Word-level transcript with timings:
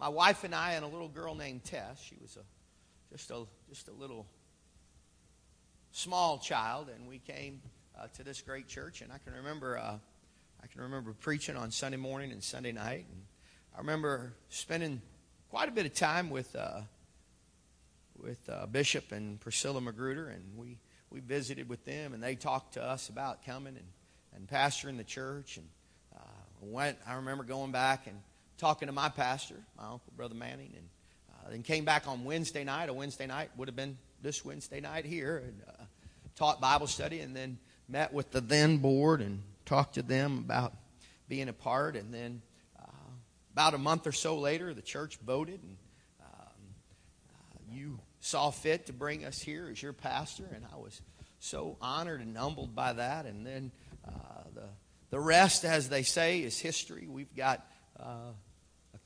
my 0.00 0.08
wife 0.08 0.44
and 0.44 0.54
I 0.54 0.72
and 0.72 0.84
a 0.84 0.88
little 0.88 1.08
girl 1.08 1.34
named 1.34 1.62
Tess. 1.62 2.00
She 2.02 2.16
was 2.22 2.38
a, 2.38 3.14
just, 3.14 3.30
a, 3.30 3.42
just 3.68 3.88
a 3.88 3.92
little 3.92 4.26
small 5.92 6.38
child, 6.38 6.88
and 6.94 7.06
we 7.06 7.18
came 7.18 7.60
uh, 7.98 8.06
to 8.16 8.24
this 8.24 8.40
great 8.40 8.66
church. 8.66 9.02
And 9.02 9.12
I 9.12 9.18
can 9.18 9.34
remember, 9.34 9.76
uh, 9.76 9.98
I 10.62 10.66
can 10.68 10.80
remember 10.80 11.12
preaching 11.12 11.54
on 11.54 11.70
Sunday 11.70 11.98
morning 11.98 12.32
and 12.32 12.42
Sunday 12.42 12.72
night. 12.72 13.04
And 13.12 13.22
I 13.76 13.78
remember 13.78 14.32
spending 14.48 15.02
quite 15.50 15.68
a 15.68 15.72
bit 15.72 15.84
of 15.84 15.92
time 15.92 16.30
with 16.30 16.56
uh, 16.56 16.80
with 18.16 18.48
uh, 18.50 18.66
Bishop 18.66 19.12
and 19.12 19.38
Priscilla 19.38 19.80
Magruder, 19.82 20.28
and 20.28 20.42
we 20.56 20.78
we 21.10 21.20
visited 21.20 21.68
with 21.68 21.84
them, 21.84 22.14
and 22.14 22.22
they 22.22 22.36
talked 22.36 22.74
to 22.74 22.82
us 22.82 23.10
about 23.10 23.44
coming 23.44 23.76
and 23.76 23.86
and 24.34 24.48
pastoring 24.48 24.96
the 24.96 25.04
church. 25.04 25.58
And 25.58 25.66
uh, 26.16 26.22
went. 26.62 26.96
I 27.06 27.14
remember 27.14 27.44
going 27.44 27.70
back 27.70 28.06
and 28.06 28.16
talking 28.60 28.86
to 28.86 28.92
my 28.92 29.08
pastor, 29.08 29.56
my 29.76 29.84
uncle, 29.84 30.12
Brother 30.14 30.34
Manning, 30.34 30.74
and 30.76 30.88
uh, 31.30 31.50
then 31.50 31.62
came 31.62 31.86
back 31.86 32.06
on 32.06 32.24
Wednesday 32.24 32.62
night. 32.62 32.90
A 32.90 32.92
Wednesday 32.92 33.26
night 33.26 33.50
would 33.56 33.68
have 33.68 33.76
been 33.76 33.96
this 34.22 34.44
Wednesday 34.44 34.80
night 34.80 35.06
here, 35.06 35.38
and 35.38 35.62
uh, 35.66 35.84
taught 36.36 36.60
Bible 36.60 36.86
study, 36.86 37.20
and 37.20 37.34
then 37.34 37.58
met 37.88 38.12
with 38.12 38.30
the 38.30 38.40
then 38.42 38.76
board 38.76 39.22
and 39.22 39.42
talked 39.64 39.94
to 39.94 40.02
them 40.02 40.38
about 40.38 40.74
being 41.26 41.48
a 41.48 41.54
part, 41.54 41.96
and 41.96 42.12
then 42.12 42.42
uh, 42.78 43.10
about 43.54 43.72
a 43.72 43.78
month 43.78 44.06
or 44.06 44.12
so 44.12 44.38
later, 44.38 44.74
the 44.74 44.82
church 44.82 45.16
voted, 45.24 45.62
and 45.62 45.76
um, 46.22 46.74
uh, 47.30 47.58
you 47.72 47.98
saw 48.20 48.50
fit 48.50 48.86
to 48.86 48.92
bring 48.92 49.24
us 49.24 49.40
here 49.40 49.68
as 49.70 49.82
your 49.82 49.94
pastor, 49.94 50.44
and 50.54 50.64
I 50.70 50.76
was 50.76 51.00
so 51.38 51.78
honored 51.80 52.20
and 52.20 52.36
humbled 52.36 52.74
by 52.74 52.92
that. 52.92 53.24
And 53.24 53.46
then 53.46 53.72
uh, 54.06 54.42
the 54.54 54.68
the 55.08 55.18
rest, 55.18 55.64
as 55.64 55.88
they 55.88 56.02
say, 56.02 56.40
is 56.40 56.58
history. 56.58 57.08
We've 57.08 57.34
got 57.34 57.66
uh, 57.98 58.32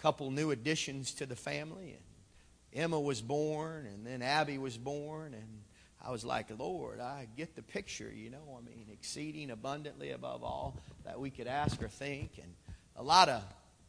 couple 0.05 0.31
new 0.31 0.51
additions 0.51 1.13
to 1.13 1.25
the 1.25 1.35
family, 1.35 1.97
and 1.97 2.83
Emma 2.85 3.01
was 3.01 3.23
born, 3.23 3.87
and 3.87 4.07
then 4.07 4.21
Abby 4.21 4.59
was 4.59 4.77
born, 4.77 5.33
and 5.33 5.63
I 6.05 6.11
was 6.11 6.27
like, 6.27 6.49
Lord, 6.59 7.01
I 7.01 7.27
get 7.39 7.57
the 7.57 7.63
picture, 7.63 8.13
you 8.15 8.29
know. 8.29 8.59
I 8.59 8.61
mean, 8.61 8.85
exceeding 8.93 9.51
abundantly 9.51 10.11
above 10.11 10.45
all 10.45 10.77
that 11.07 11.19
we 11.19 11.31
could 11.31 11.47
ask 11.47 11.83
or 11.83 11.89
think, 11.89 12.33
and 12.37 12.53
a 12.97 13.03
lot 13.03 13.31
of, 13.31 13.43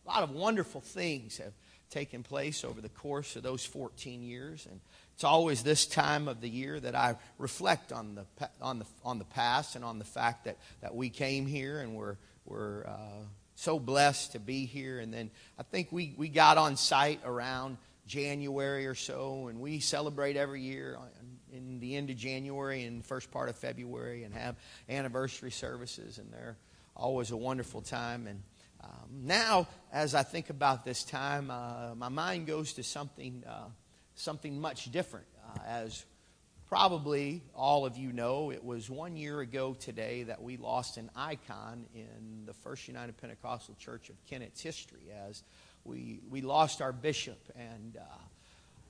a 0.06 0.10
lot 0.10 0.24
of 0.24 0.32
wonderful 0.32 0.80
things 0.80 1.40
have 1.40 1.52
taken 1.90 2.24
place 2.24 2.64
over 2.64 2.80
the 2.80 2.88
course 2.88 3.36
of 3.36 3.44
those 3.44 3.66
14 3.66 4.24
years, 4.24 4.66
and 4.72 4.80
it's 5.16 5.26
always 5.26 5.64
this 5.64 5.86
time 5.86 6.30
of 6.30 6.40
the 6.40 6.50
year 6.50 6.80
that 6.80 6.96
I 6.96 7.18
reflect 7.38 7.92
on 7.92 8.16
the 8.16 8.50
on 8.62 8.80
the 8.80 8.86
on 9.04 9.20
the 9.20 9.26
past 9.26 9.76
and 9.76 9.84
on 9.84 10.00
the 10.00 10.06
fact 10.06 10.46
that 10.46 10.60
that 10.80 10.96
we 10.96 11.10
came 11.10 11.46
here 11.46 11.80
and 11.80 11.94
we're 11.94 12.16
we're 12.46 12.86
uh, 12.88 13.26
so 13.56 13.80
blessed 13.80 14.34
to 14.34 14.40
be 14.40 14.66
here. 14.66 15.00
And 15.00 15.14
then 15.14 15.32
I 15.58 15.64
think 15.64 15.92
we 15.92 16.14
we 16.18 16.30
got 16.30 16.58
on 16.58 16.78
site 16.78 17.22
around 17.26 17.78
January 18.06 18.86
or 18.86 18.96
so, 18.96 19.48
and 19.48 19.60
we 19.60 19.80
celebrate 19.80 20.38
every 20.38 20.62
year 20.62 20.98
in 21.52 21.80
the 21.80 21.96
end 21.96 22.10
of 22.10 22.18
January 22.18 22.84
and 22.84 23.06
first 23.06 23.32
part 23.32 23.50
of 23.50 23.56
February 23.56 24.24
and 24.24 24.34
have 24.34 24.56
anniversary 24.90 25.52
services, 25.52 26.18
and 26.18 26.32
they're 26.32 26.58
always 26.96 27.32
a 27.32 27.38
wonderful 27.38 27.82
time. 27.82 28.28
And 28.28 28.42
um, 28.84 29.10
now, 29.24 29.68
as 29.92 30.14
I 30.14 30.24
think 30.24 30.50
about 30.50 30.86
this 30.86 31.04
time, 31.04 31.50
uh, 31.50 31.96
my 31.96 32.10
mind 32.10 32.46
goes 32.46 32.74
to 32.74 32.84
something, 32.84 33.44
uh, 33.48 33.70
something 34.16 34.60
much 34.60 34.92
different. 34.92 35.26
Uh, 35.48 35.60
as 35.66 36.06
probably 36.68 37.44
all 37.56 37.86
of 37.86 37.98
you 37.98 38.12
know, 38.12 38.52
it 38.52 38.64
was 38.64 38.90
one 38.90 39.16
year 39.16 39.40
ago 39.40 39.76
today 39.80 40.24
that 40.24 40.42
we 40.42 40.58
lost 40.58 40.98
an 40.98 41.10
icon 41.16 41.86
in 41.94 42.46
the 42.46 42.54
First 42.54 42.88
United 42.88 43.18
Pentecostal 43.18 43.76
Church 43.80 44.10
of 44.10 44.16
Kennett's 44.26 44.62
history 44.62 45.12
as 45.28 45.44
we, 45.84 46.20
we 46.30 46.42
lost 46.42 46.82
our 46.82 46.92
bishop. 46.92 47.40
And 47.56 47.98
uh, 47.98 48.18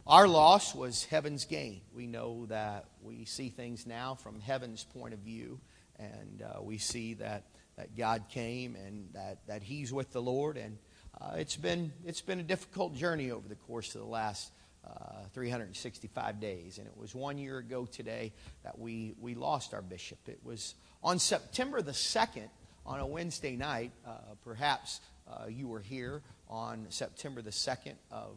our 0.08 0.28
loss 0.28 0.74
was 0.74 1.04
heaven's 1.06 1.46
gain. 1.46 1.82
We 1.94 2.08
know 2.08 2.46
that 2.48 2.86
we 3.04 3.26
see 3.26 3.50
things 3.50 3.86
now 3.86 4.16
from 4.16 4.40
heaven's 4.40 4.84
point 4.84 5.14
of 5.14 5.20
view, 5.20 5.60
and 6.00 6.44
uh, 6.44 6.62
we 6.62 6.78
see 6.78 7.16
that, 7.16 7.44
that 7.78 7.98
God 7.98 8.26
came 8.30 8.76
and 8.76 9.10
that, 9.14 9.40
that 9.48 9.64
He's 9.64 9.92
with 9.92 10.14
the 10.14 10.22
Lord. 10.22 10.56
And 10.56 10.78
uh, 11.20 11.34
it's, 11.38 11.58
been, 11.58 11.92
it's 12.06 12.22
been 12.22 12.40
a 12.40 12.44
difficult 12.44 12.96
journey 12.96 13.32
over 13.32 13.48
the 13.50 13.56
course 13.56 13.96
of 13.96 14.02
the 14.02 14.08
last 14.08 14.52
uh, 14.86 15.28
365 15.34 16.40
days. 16.40 16.78
And 16.78 16.88
it 16.88 16.98
was 16.98 17.16
one 17.16 17.38
year 17.38 17.58
ago 17.58 17.86
today 17.86 18.34
that 18.64 18.78
we, 18.78 19.16
we 19.20 19.36
lost 19.36 19.74
our 19.74 19.82
bishop. 19.82 20.20
It 20.28 20.40
was 20.44 20.76
on 21.04 21.20
September 21.20 21.82
the 21.82 21.92
2nd, 21.92 22.50
on 22.86 23.00
a 23.00 23.06
Wednesday 23.08 23.56
night. 23.56 23.92
Uh, 24.06 24.12
perhaps 24.44 25.02
uh, 25.28 25.48
you 25.48 25.68
were 25.68 25.82
here 25.82 26.22
on 26.50 26.86
September 26.90 27.42
the 27.42 27.50
2nd 27.50 27.96
of 28.12 28.36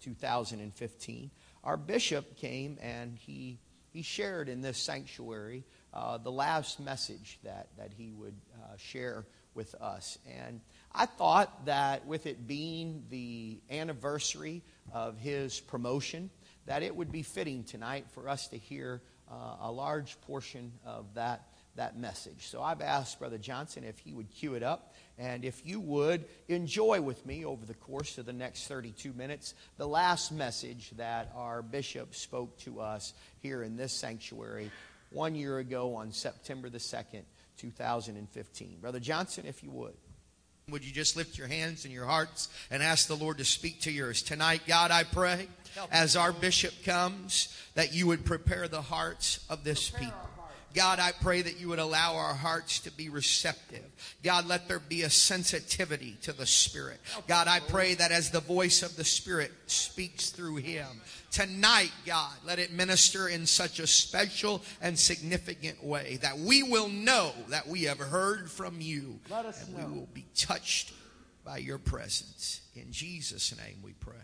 2015, 0.00 1.30
our 1.64 1.76
bishop 1.76 2.36
came 2.36 2.78
and 2.80 3.16
he, 3.18 3.58
he 3.92 4.02
shared 4.02 4.48
in 4.48 4.60
this 4.62 4.78
sanctuary 4.78 5.64
uh, 5.92 6.18
the 6.18 6.30
last 6.30 6.80
message 6.80 7.38
that, 7.44 7.68
that 7.76 7.90
he 7.96 8.12
would 8.12 8.34
uh, 8.54 8.76
share 8.76 9.24
with 9.58 9.74
us. 9.74 10.18
And 10.46 10.60
I 10.94 11.06
thought 11.06 11.66
that 11.66 12.06
with 12.06 12.26
it 12.26 12.46
being 12.46 13.02
the 13.10 13.58
anniversary 13.68 14.62
of 14.92 15.18
his 15.18 15.58
promotion, 15.58 16.30
that 16.66 16.84
it 16.84 16.94
would 16.94 17.10
be 17.10 17.24
fitting 17.24 17.64
tonight 17.64 18.06
for 18.12 18.28
us 18.28 18.46
to 18.48 18.56
hear 18.56 19.02
uh, 19.28 19.56
a 19.62 19.72
large 19.72 20.16
portion 20.20 20.70
of 20.86 21.12
that, 21.14 21.48
that 21.74 21.98
message. 21.98 22.46
So 22.46 22.62
I've 22.62 22.80
asked 22.80 23.18
Brother 23.18 23.36
Johnson 23.36 23.82
if 23.82 23.98
he 23.98 24.12
would 24.12 24.30
cue 24.30 24.54
it 24.54 24.62
up. 24.62 24.94
And 25.18 25.44
if 25.44 25.66
you 25.66 25.80
would 25.80 26.24
enjoy 26.46 27.00
with 27.00 27.26
me 27.26 27.44
over 27.44 27.66
the 27.66 27.74
course 27.74 28.16
of 28.18 28.26
the 28.26 28.32
next 28.32 28.68
32 28.68 29.12
minutes 29.12 29.54
the 29.76 29.88
last 29.88 30.30
message 30.30 30.92
that 30.98 31.32
our 31.34 31.62
bishop 31.62 32.14
spoke 32.14 32.56
to 32.58 32.78
us 32.78 33.12
here 33.40 33.64
in 33.64 33.76
this 33.76 33.92
sanctuary 33.92 34.70
one 35.10 35.34
year 35.34 35.58
ago 35.58 35.96
on 35.96 36.12
September 36.12 36.68
the 36.68 36.78
2nd, 36.78 37.22
2015. 37.58 38.78
Brother 38.80 39.00
Johnson, 39.00 39.44
if 39.46 39.62
you 39.62 39.70
would. 39.70 39.94
Would 40.70 40.84
you 40.84 40.92
just 40.92 41.16
lift 41.16 41.38
your 41.38 41.48
hands 41.48 41.84
and 41.84 41.94
your 41.94 42.04
hearts 42.04 42.48
and 42.70 42.82
ask 42.82 43.08
the 43.08 43.16
Lord 43.16 43.38
to 43.38 43.44
speak 43.44 43.80
to 43.82 43.90
yours? 43.90 44.22
Tonight, 44.22 44.62
God, 44.66 44.90
I 44.90 45.04
pray, 45.04 45.48
as 45.90 46.14
our 46.14 46.32
bishop 46.32 46.74
comes, 46.84 47.54
that 47.74 47.94
you 47.94 48.06
would 48.06 48.24
prepare 48.24 48.68
the 48.68 48.82
hearts 48.82 49.44
of 49.48 49.64
this 49.64 49.90
people. 49.90 50.12
God, 50.74 50.98
I 50.98 51.12
pray 51.12 51.42
that 51.42 51.58
you 51.58 51.68
would 51.68 51.78
allow 51.78 52.16
our 52.16 52.34
hearts 52.34 52.80
to 52.80 52.92
be 52.92 53.08
receptive. 53.08 53.84
God, 54.22 54.46
let 54.46 54.68
there 54.68 54.78
be 54.78 55.02
a 55.02 55.10
sensitivity 55.10 56.16
to 56.22 56.32
the 56.32 56.46
Spirit. 56.46 57.00
God, 57.26 57.48
I 57.48 57.60
pray 57.60 57.94
that 57.94 58.12
as 58.12 58.30
the 58.30 58.40
voice 58.40 58.82
of 58.82 58.94
the 58.96 59.04
Spirit 59.04 59.50
speaks 59.66 60.30
through 60.30 60.56
him, 60.56 60.86
tonight, 61.30 61.92
God, 62.06 62.32
let 62.46 62.58
it 62.58 62.72
minister 62.72 63.28
in 63.28 63.46
such 63.46 63.80
a 63.80 63.86
special 63.86 64.62
and 64.80 64.98
significant 64.98 65.82
way 65.82 66.18
that 66.22 66.38
we 66.38 66.62
will 66.62 66.88
know 66.88 67.32
that 67.48 67.66
we 67.66 67.84
have 67.84 67.98
heard 67.98 68.50
from 68.50 68.80
you 68.80 69.18
and 69.30 69.76
we 69.76 69.98
will 69.98 70.08
be 70.12 70.26
touched 70.36 70.92
by 71.44 71.58
your 71.58 71.78
presence. 71.78 72.60
In 72.74 72.92
Jesus' 72.92 73.56
name 73.56 73.78
we 73.82 73.92
pray. 73.92 74.14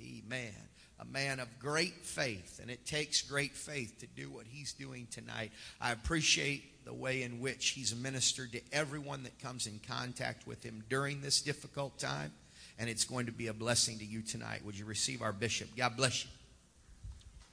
Amen 0.00 0.54
a 1.00 1.04
man 1.04 1.40
of 1.40 1.48
great 1.58 2.04
faith, 2.04 2.60
and 2.62 2.70
it 2.70 2.86
takes 2.86 3.22
great 3.22 3.52
faith 3.52 3.98
to 4.00 4.06
do 4.06 4.30
what 4.30 4.46
he's 4.46 4.72
doing 4.72 5.08
tonight. 5.10 5.50
I 5.80 5.92
appreciate 5.92 6.84
the 6.84 6.94
way 6.94 7.22
in 7.22 7.40
which 7.40 7.70
he's 7.70 7.94
ministered 7.94 8.52
to 8.52 8.60
everyone 8.72 9.22
that 9.24 9.38
comes 9.40 9.66
in 9.66 9.80
contact 9.88 10.46
with 10.46 10.62
him 10.62 10.84
during 10.88 11.20
this 11.20 11.40
difficult 11.40 11.98
time, 11.98 12.32
and 12.78 12.88
it's 12.88 13.04
going 13.04 13.26
to 13.26 13.32
be 13.32 13.48
a 13.48 13.54
blessing 13.54 13.98
to 13.98 14.04
you 14.04 14.22
tonight. 14.22 14.64
Would 14.64 14.78
you 14.78 14.84
receive 14.84 15.22
our 15.22 15.32
bishop? 15.32 15.68
God 15.76 15.96
bless 15.96 16.24
you. 16.24 16.30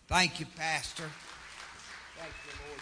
Thank 0.07 0.40
you, 0.40 0.46
Pastor. 0.57 1.09
Thank 2.18 2.34
you, 2.46 2.51
Lord, 2.68 2.81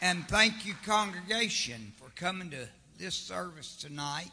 and 0.00 0.28
thank 0.28 0.64
you, 0.64 0.74
congregation, 0.86 1.92
for 1.96 2.08
coming 2.14 2.50
to 2.50 2.68
this 2.98 3.16
service 3.16 3.74
tonight. 3.74 4.30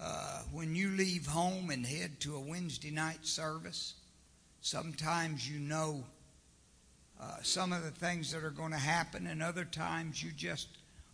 Uh, 0.00 0.42
when 0.52 0.74
you 0.74 0.90
leave 0.90 1.26
home 1.26 1.70
and 1.70 1.84
head 1.84 2.20
to 2.20 2.36
a 2.36 2.40
Wednesday 2.40 2.90
night 2.90 3.26
service, 3.26 3.94
sometimes 4.60 5.48
you 5.48 5.58
know 5.58 6.04
uh, 7.20 7.36
some 7.42 7.72
of 7.72 7.82
the 7.82 7.90
things 7.90 8.30
that 8.32 8.44
are 8.44 8.50
going 8.50 8.70
to 8.70 8.76
happen, 8.76 9.26
and 9.26 9.42
other 9.42 9.64
times 9.64 10.22
you 10.22 10.30
just 10.30 10.68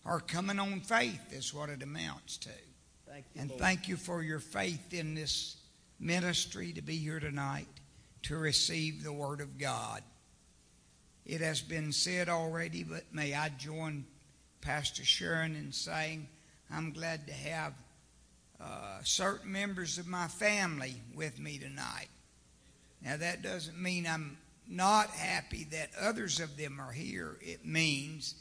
are 0.04 0.20
coming 0.20 0.58
on 0.58 0.80
faith, 0.80 1.32
is 1.32 1.54
what 1.54 1.70
it 1.70 1.82
amounts 1.82 2.36
to. 2.36 2.50
Thank 3.08 3.24
you, 3.34 3.40
and 3.40 3.50
Lord. 3.50 3.62
thank 3.62 3.88
you 3.88 3.96
for 3.96 4.22
your 4.22 4.40
faith 4.40 4.92
in 4.92 5.14
this 5.14 5.56
ministry 5.98 6.72
to 6.72 6.82
be 6.82 6.96
here 6.96 7.20
tonight 7.20 7.68
to 8.24 8.36
receive 8.36 9.02
the 9.02 9.12
Word 9.12 9.40
of 9.40 9.58
God. 9.58 10.02
It 11.24 11.40
has 11.40 11.62
been 11.62 11.90
said 11.90 12.28
already, 12.28 12.84
but 12.84 13.04
may 13.12 13.34
I 13.34 13.48
join 13.48 14.04
Pastor 14.60 15.04
Sharon 15.04 15.56
in 15.56 15.72
saying 15.72 16.28
I'm 16.70 16.92
glad 16.92 17.26
to 17.28 17.32
have 17.32 17.72
uh, 18.60 18.98
certain 19.02 19.52
members 19.52 19.98
of 19.98 20.06
my 20.06 20.28
family 20.28 20.96
with 21.14 21.38
me 21.38 21.58
tonight. 21.58 22.08
Now, 23.02 23.16
that 23.16 23.42
doesn't 23.42 23.80
mean 23.80 24.06
I'm 24.06 24.38
not 24.68 25.10
happy 25.10 25.64
that 25.72 25.90
others 26.00 26.40
of 26.40 26.56
them 26.56 26.80
are 26.80 26.92
here. 26.92 27.36
It 27.42 27.66
means 27.66 28.34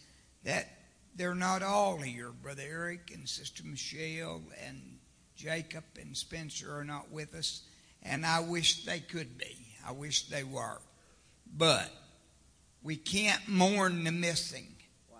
that 0.43 0.69
they're 1.15 1.35
not 1.35 1.61
all 1.61 1.97
here. 1.97 2.29
Brother 2.31 2.63
Eric 2.67 3.11
and 3.13 3.27
Sister 3.27 3.63
Michelle 3.65 4.41
and 4.65 4.99
Jacob 5.35 5.83
and 5.99 6.15
Spencer 6.15 6.77
are 6.77 6.85
not 6.85 7.11
with 7.11 7.35
us, 7.35 7.63
and 8.01 8.25
I 8.25 8.39
wish 8.39 8.85
they 8.85 8.99
could 8.99 9.37
be. 9.37 9.57
I 9.85 9.91
wish 9.91 10.29
they 10.29 10.43
were. 10.43 10.79
But 11.55 11.91
we 12.81 12.95
can't 12.95 13.47
mourn 13.47 14.03
the 14.03 14.11
missing. 14.11 14.75
Wow. 15.11 15.19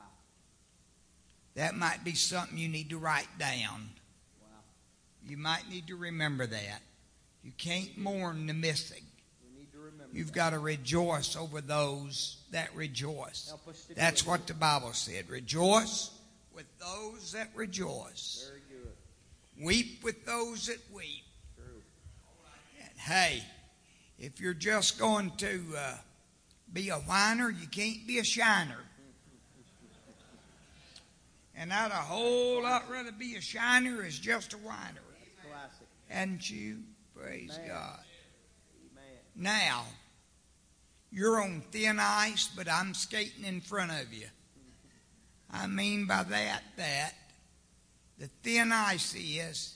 That 1.56 1.76
might 1.76 2.04
be 2.04 2.14
something 2.14 2.58
you 2.58 2.70
need 2.70 2.90
to 2.92 2.98
write 2.98 3.28
down. 3.38 3.90
You 5.26 5.38
might 5.38 5.70
need 5.70 5.88
to 5.88 5.96
remember 5.96 6.46
that. 6.46 6.82
You 7.44 7.52
can't 7.58 7.98
mourn 7.98 8.48
the 8.48 8.54
missing. 8.54 9.04
We 9.44 9.60
need 9.60 9.72
to 9.72 9.80
remember. 9.80 10.10
You've 10.12 10.34
got 10.34 10.52
to 10.52 10.60
rejoice 10.60 11.36
over 11.36 11.62
those 11.62 12.38
that 12.52 12.74
rejoice. 12.76 13.48
Help 13.50 13.68
us 13.68 13.86
to 13.86 13.96
That's 13.96 14.26
what 14.26 14.48
the 14.48 14.54
Bible 14.54 14.94
said. 14.94 15.30
Rejoice 15.30 16.12
with 16.54 16.66
those 16.80 17.32
that 17.34 17.50
rejoice. 17.56 18.50
Very 18.50 18.62
good. 18.82 19.66
Weep 19.66 20.04
with 20.04 20.26
those 20.26 20.68
that 20.68 20.80
weep. 20.94 21.24
True. 21.56 21.82
And 22.80 23.00
hey, 23.00 23.44
if 24.20 24.40
you're 24.40 24.54
just 24.54 25.00
going 25.00 25.32
to 25.38 25.62
uh, 25.78 25.96
be 26.72 26.90
a 26.90 26.98
whiner, 26.98 27.50
you 27.50 27.68
can't 27.68 28.06
be 28.08 28.20
a 28.20 28.24
shiner. 28.24 28.80
And 31.56 31.72
I'd 31.72 31.92
a 31.92 31.96
whole 31.96 32.64
lot 32.64 32.90
rather 32.90 33.12
be 33.12 33.36
a 33.36 33.42
shiner 33.42 34.04
as 34.04 34.18
just 34.18 34.54
a 34.54 34.58
whiner. 34.58 35.02
And 36.14 36.48
you, 36.48 36.78
praise 37.16 37.58
Man. 37.58 37.68
God. 37.68 38.00
Amen. 38.92 39.20
Now, 39.36 39.84
you're 41.12 41.42
on 41.42 41.62
thin 41.72 41.98
ice, 42.00 42.50
but 42.56 42.70
I'm 42.70 42.94
skating 42.94 43.46
in 43.46 43.62
front 43.62 43.92
of 43.92 44.14
you. 44.14 44.28
I 45.52 45.68
mean 45.68 46.06
by 46.06 46.24
that, 46.24 46.64
that 46.78 47.14
the 48.18 48.30
thin 48.42 48.72
ice 48.72 49.16
is, 49.16 49.76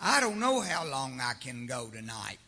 I 0.00 0.20
don't 0.20 0.38
know 0.38 0.60
how 0.60 0.86
long 0.86 1.20
I 1.20 1.32
can 1.40 1.66
go 1.66 1.88
tonight. 1.88 2.38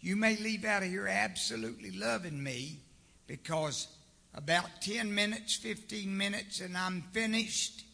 You 0.00 0.16
may 0.16 0.36
leave 0.36 0.64
out 0.64 0.82
of 0.82 0.88
here 0.88 1.08
absolutely 1.08 1.90
loving 1.92 2.42
me 2.42 2.80
because 3.26 3.88
about 4.34 4.82
10 4.82 5.14
minutes, 5.14 5.56
15 5.56 6.16
minutes, 6.16 6.60
and 6.60 6.76
I'm 6.76 7.02
finished, 7.12 7.84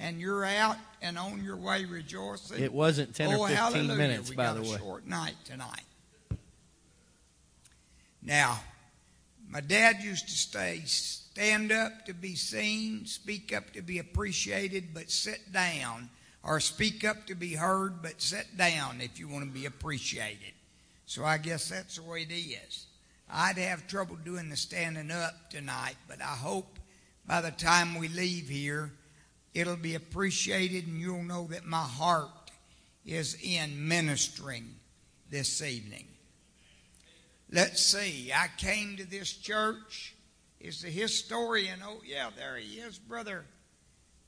and 0.00 0.18
you're 0.18 0.44
out 0.44 0.78
and 1.02 1.18
on 1.18 1.44
your 1.44 1.56
way 1.56 1.84
rejoicing. 1.84 2.62
It 2.62 2.72
wasn't 2.72 3.14
10 3.14 3.28
oh, 3.28 3.42
or 3.42 3.48
15 3.48 3.56
hallelujah. 3.56 3.94
minutes, 3.94 4.30
we 4.30 4.36
by 4.36 4.46
got 4.46 4.54
the 4.54 4.68
a 4.68 4.72
way. 4.72 4.78
short 4.78 5.06
night 5.06 5.34
tonight. 5.44 5.82
Now, 8.22 8.60
my 9.48 9.60
dad 9.60 10.02
used 10.02 10.26
to 10.26 10.34
say, 10.34 10.82
stand 10.86 11.70
up 11.70 12.06
to 12.06 12.14
be 12.14 12.34
seen, 12.34 13.06
speak 13.06 13.54
up 13.54 13.72
to 13.74 13.82
be 13.82 13.98
appreciated, 13.98 14.88
but 14.94 15.10
sit 15.10 15.52
down. 15.52 16.08
Or 16.42 16.58
speak 16.58 17.04
up 17.04 17.26
to 17.26 17.34
be 17.34 17.54
heard, 17.54 18.00
but 18.00 18.22
sit 18.22 18.56
down 18.56 19.02
if 19.02 19.20
you 19.20 19.28
want 19.28 19.44
to 19.44 19.50
be 19.50 19.66
appreciated. 19.66 20.54
So 21.04 21.22
I 21.22 21.36
guess 21.36 21.68
that's 21.68 21.96
the 21.96 22.02
way 22.02 22.22
it 22.22 22.32
is. 22.32 22.86
I'd 23.30 23.58
have 23.58 23.86
trouble 23.86 24.16
doing 24.24 24.48
the 24.48 24.56
standing 24.56 25.10
up 25.10 25.50
tonight, 25.50 25.96
but 26.08 26.22
I 26.22 26.36
hope 26.36 26.78
by 27.26 27.42
the 27.42 27.50
time 27.50 27.98
we 27.98 28.08
leave 28.08 28.48
here, 28.48 28.90
it'll 29.54 29.76
be 29.76 29.94
appreciated 29.94 30.86
and 30.86 31.00
you'll 31.00 31.22
know 31.22 31.46
that 31.48 31.64
my 31.64 31.82
heart 31.82 32.50
is 33.04 33.36
in 33.42 33.88
ministering 33.88 34.74
this 35.30 35.62
evening. 35.62 36.06
Let's 37.50 37.80
see. 37.80 38.32
I 38.32 38.48
came 38.56 38.96
to 38.96 39.04
this 39.04 39.32
church. 39.32 40.14
Is 40.60 40.82
the 40.82 40.90
historian? 40.90 41.80
Oh 41.84 42.00
yeah, 42.04 42.30
there 42.36 42.56
he 42.56 42.76
is, 42.80 42.98
brother, 42.98 43.44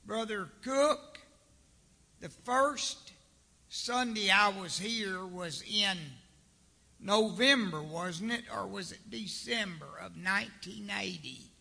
brother 0.05 0.49
Cook. 0.63 1.19
The 2.19 2.29
first 2.29 3.11
Sunday 3.69 4.29
I 4.29 4.49
was 4.49 4.79
here 4.79 5.25
was 5.25 5.61
in 5.61 5.97
November, 6.99 7.81
wasn't 7.81 8.31
it, 8.31 8.43
or 8.53 8.65
was 8.65 8.91
it 8.91 9.09
December 9.09 9.85
of 9.99 10.15
1980? 10.15 11.52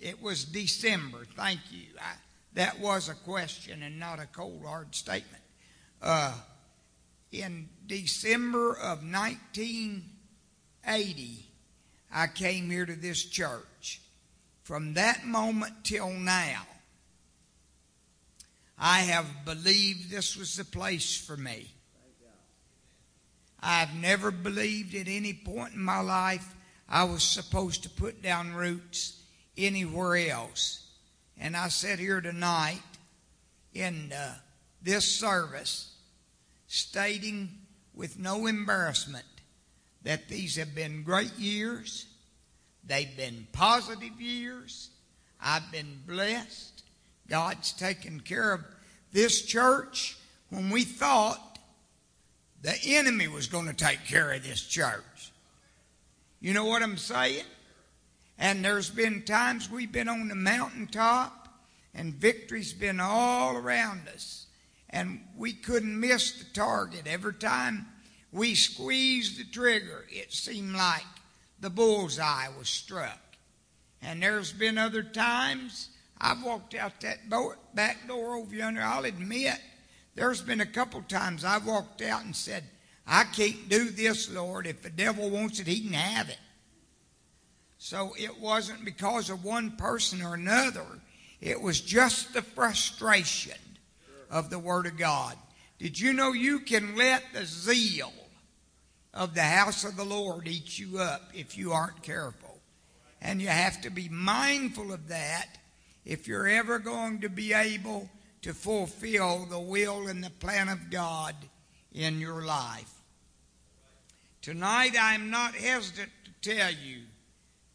It 0.00 0.22
was 0.22 0.44
December. 0.44 1.26
Thank 1.36 1.60
you. 1.70 1.86
I, 2.00 2.14
that 2.54 2.78
was 2.80 3.08
a 3.08 3.14
question 3.14 3.82
and 3.82 3.98
not 3.98 4.20
a 4.20 4.26
cold 4.26 4.62
hard 4.64 4.94
statement. 4.94 5.42
Uh, 6.00 6.34
in 7.30 7.68
December 7.86 8.72
of 8.72 9.04
1980, 9.04 11.46
I 12.12 12.26
came 12.26 12.70
here 12.70 12.86
to 12.86 12.94
this 12.94 13.24
church. 13.24 14.00
From 14.62 14.94
that 14.94 15.24
moment 15.24 15.84
till 15.84 16.10
now, 16.10 16.62
I 18.78 19.00
have 19.00 19.44
believed 19.44 20.10
this 20.10 20.36
was 20.36 20.56
the 20.56 20.64
place 20.64 21.16
for 21.16 21.36
me. 21.36 21.70
I've 23.60 23.94
never 23.94 24.30
believed 24.30 24.94
at 24.94 25.08
any 25.08 25.32
point 25.32 25.74
in 25.74 25.82
my 25.82 26.00
life 26.00 26.54
I 26.88 27.02
was 27.04 27.24
supposed 27.24 27.82
to 27.82 27.90
put 27.90 28.22
down 28.22 28.54
roots 28.54 29.20
anywhere 29.58 30.30
else. 30.30 30.86
And 31.38 31.56
I 31.56 31.68
sit 31.68 31.98
here 31.98 32.20
tonight 32.20 32.80
in 33.74 34.12
uh, 34.12 34.34
this 34.82 35.04
service 35.04 35.94
stating 36.66 37.50
with 37.94 38.18
no 38.18 38.46
embarrassment 38.46 39.24
that 40.02 40.28
these 40.28 40.56
have 40.56 40.74
been 40.74 41.02
great 41.02 41.36
years. 41.38 42.06
They've 42.84 43.14
been 43.16 43.46
positive 43.52 44.20
years. 44.20 44.90
I've 45.40 45.70
been 45.70 46.00
blessed. 46.06 46.82
God's 47.28 47.72
taken 47.72 48.20
care 48.20 48.52
of 48.52 48.64
this 49.12 49.42
church 49.42 50.16
when 50.50 50.70
we 50.70 50.84
thought 50.84 51.58
the 52.62 52.74
enemy 52.84 53.28
was 53.28 53.46
going 53.46 53.66
to 53.66 53.74
take 53.74 54.04
care 54.06 54.32
of 54.32 54.42
this 54.42 54.62
church. 54.62 55.32
You 56.40 56.54
know 56.54 56.64
what 56.64 56.82
I'm 56.82 56.96
saying? 56.96 57.44
And 58.38 58.64
there's 58.64 58.90
been 58.90 59.22
times 59.22 59.68
we've 59.68 59.90
been 59.90 60.08
on 60.08 60.28
the 60.28 60.34
mountaintop 60.34 61.48
and 61.94 62.14
victory's 62.14 62.72
been 62.72 63.00
all 63.00 63.56
around 63.56 64.08
us. 64.08 64.46
And 64.90 65.20
we 65.36 65.52
couldn't 65.52 65.98
miss 65.98 66.32
the 66.32 66.44
target. 66.54 67.06
Every 67.06 67.34
time 67.34 67.86
we 68.32 68.54
squeezed 68.54 69.38
the 69.38 69.44
trigger, 69.44 70.06
it 70.08 70.32
seemed 70.32 70.76
like 70.76 71.04
the 71.60 71.70
bullseye 71.70 72.48
was 72.56 72.68
struck. 72.68 73.18
And 74.00 74.22
there's 74.22 74.52
been 74.52 74.78
other 74.78 75.02
times 75.02 75.90
I've 76.20 76.42
walked 76.42 76.74
out 76.74 77.00
that 77.00 77.28
door, 77.28 77.58
back 77.74 78.06
door 78.06 78.36
over 78.36 78.54
yonder. 78.54 78.82
I'll 78.82 79.04
admit, 79.04 79.58
there's 80.14 80.40
been 80.40 80.60
a 80.60 80.66
couple 80.66 81.02
times 81.02 81.44
I've 81.44 81.66
walked 81.66 82.02
out 82.02 82.24
and 82.24 82.34
said, 82.34 82.64
I 83.06 83.24
can't 83.24 83.68
do 83.68 83.90
this, 83.90 84.30
Lord. 84.30 84.66
If 84.66 84.82
the 84.82 84.90
devil 84.90 85.30
wants 85.30 85.60
it, 85.60 85.66
he 85.66 85.80
can 85.80 85.94
have 85.94 86.28
it. 86.28 86.38
So 87.78 88.12
it 88.18 88.40
wasn't 88.40 88.84
because 88.84 89.30
of 89.30 89.44
one 89.44 89.72
person 89.72 90.20
or 90.20 90.34
another. 90.34 90.84
It 91.40 91.60
was 91.60 91.80
just 91.80 92.34
the 92.34 92.42
frustration 92.42 93.58
of 94.30 94.50
the 94.50 94.58
Word 94.58 94.86
of 94.86 94.98
God. 94.98 95.36
Did 95.78 95.98
you 95.98 96.12
know 96.12 96.32
you 96.32 96.58
can 96.58 96.96
let 96.96 97.22
the 97.32 97.46
zeal 97.46 98.12
of 99.14 99.34
the 99.34 99.42
house 99.42 99.84
of 99.84 99.96
the 99.96 100.04
Lord 100.04 100.48
eat 100.48 100.78
you 100.78 100.98
up 100.98 101.30
if 101.32 101.56
you 101.56 101.72
aren't 101.72 102.02
careful? 102.02 102.58
And 103.22 103.40
you 103.40 103.48
have 103.48 103.80
to 103.82 103.90
be 103.90 104.08
mindful 104.08 104.92
of 104.92 105.08
that 105.08 105.46
if 106.04 106.26
you're 106.26 106.48
ever 106.48 106.80
going 106.80 107.20
to 107.20 107.28
be 107.28 107.52
able 107.52 108.10
to 108.42 108.54
fulfill 108.54 109.46
the 109.46 109.58
will 109.58 110.08
and 110.08 110.22
the 110.22 110.30
plan 110.30 110.68
of 110.68 110.90
God 110.90 111.34
in 111.92 112.20
your 112.20 112.44
life. 112.44 112.92
Tonight, 114.42 114.94
I'm 115.00 115.30
not 115.30 115.54
hesitant 115.54 116.10
to 116.24 116.56
tell 116.56 116.70
you 116.70 117.02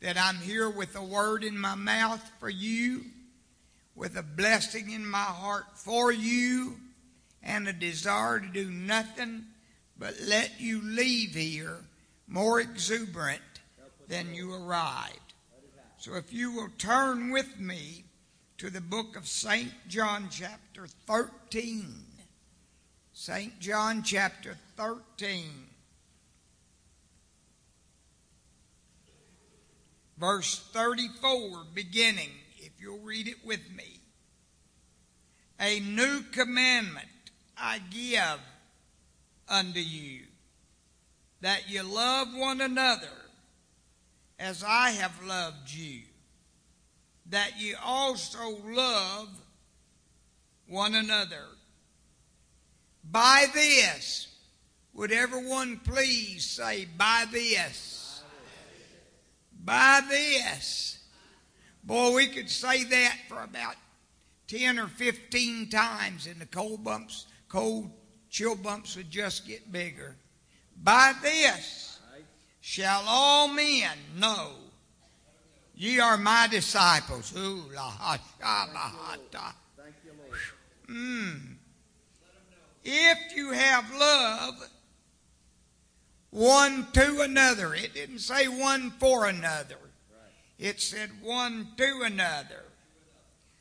that 0.03 0.17
I'm 0.17 0.35
here 0.35 0.69
with 0.69 0.97
a 0.97 1.03
word 1.03 1.45
in 1.45 1.57
my 1.57 1.75
mouth 1.75 2.21
for 2.37 2.49
you, 2.49 3.05
with 3.95 4.17
a 4.17 4.21
blessing 4.21 4.91
in 4.91 5.05
my 5.05 5.17
heart 5.17 5.63
for 5.75 6.11
you, 6.11 6.75
and 7.41 7.69
a 7.69 7.73
desire 7.73 8.41
to 8.41 8.47
do 8.47 8.69
nothing 8.69 9.45
but 9.97 10.15
let 10.27 10.59
you 10.59 10.81
leave 10.81 11.35
here 11.35 11.77
more 12.27 12.59
exuberant 12.59 13.41
than 14.09 14.35
you 14.35 14.53
arrived. 14.53 15.33
So 15.97 16.15
if 16.15 16.33
you 16.33 16.51
will 16.51 16.69
turn 16.77 17.31
with 17.31 17.57
me 17.57 18.03
to 18.57 18.69
the 18.69 18.81
book 18.81 19.15
of 19.15 19.25
St. 19.25 19.71
John, 19.87 20.27
chapter 20.29 20.85
13. 21.07 21.87
St. 23.13 23.57
John, 23.61 24.03
chapter 24.03 24.57
13. 24.75 25.45
Verse 30.17 30.59
34, 30.73 31.63
beginning, 31.73 32.29
if 32.57 32.71
you'll 32.79 32.99
read 32.99 33.27
it 33.27 33.45
with 33.45 33.61
me. 33.75 33.99
A 35.59 35.79
new 35.79 36.21
commandment 36.31 37.07
I 37.57 37.79
give 37.89 38.39
unto 39.49 39.79
you, 39.79 40.21
that 41.41 41.69
you 41.69 41.83
love 41.83 42.27
one 42.33 42.61
another 42.61 43.07
as 44.39 44.63
I 44.63 44.91
have 44.91 45.23
loved 45.25 45.71
you, 45.71 46.01
that 47.29 47.59
you 47.59 47.75
also 47.83 48.57
love 48.65 49.29
one 50.67 50.95
another. 50.95 51.45
By 53.09 53.45
this, 53.53 54.27
would 54.93 55.11
everyone 55.11 55.79
please 55.83 56.45
say, 56.45 56.85
by 56.97 57.25
this? 57.31 58.02
By 59.63 60.01
this. 60.09 60.99
Boy, 61.83 62.15
we 62.15 62.27
could 62.27 62.49
say 62.49 62.83
that 62.83 63.17
for 63.27 63.43
about 63.43 63.75
10 64.47 64.79
or 64.79 64.87
15 64.87 65.69
times, 65.69 66.27
and 66.27 66.39
the 66.39 66.45
cold 66.45 66.83
bumps, 66.83 67.27
cold 67.49 67.91
chill 68.29 68.55
bumps 68.55 68.95
would 68.95 69.11
just 69.11 69.47
get 69.47 69.71
bigger. 69.71 70.15
By 70.81 71.13
this 71.21 71.99
shall 72.61 73.03
all 73.07 73.47
men 73.47 73.97
know 74.17 74.51
ye 75.75 75.99
are 75.99 76.17
my 76.17 76.47
disciples. 76.49 77.33
Ooh, 77.37 77.63
la 77.73 77.89
ha, 77.89 78.17
sha, 78.39 78.67
la, 78.73 78.79
ha, 78.79 79.17
ta. 79.31 79.55
Mm. 80.89 81.55
If 82.83 83.35
you 83.35 83.51
have 83.51 83.93
love 83.95 84.69
one 86.33 86.87
to 86.93 87.21
another, 87.21 87.75
it 87.75 87.93
didn't 87.93 88.19
say 88.19 88.47
one 88.47 88.91
for 88.99 89.27
another. 89.27 89.77
It 90.57 90.81
said 90.81 91.11
one 91.21 91.67
to 91.77 92.01
another. 92.03 92.63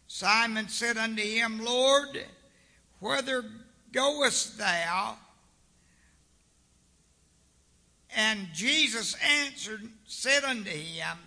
Simon 0.07 0.69
said 0.69 0.97
unto 0.97 1.23
him, 1.23 1.63
Lord, 1.63 2.25
whither 2.99 3.45
goest 3.93 4.57
thou? 4.57 5.17
And 8.17 8.49
Jesus 8.55 9.17
answered, 9.23 9.83
said 10.07 10.45
unto 10.45 10.71
him, 10.71 11.19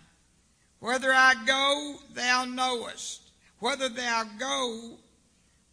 Whither 0.79 1.13
I 1.13 1.35
go, 1.45 1.95
thou 2.13 2.45
knowest. 2.45 3.21
Whether 3.59 3.89
thou 3.89 4.23
go, 4.39 4.97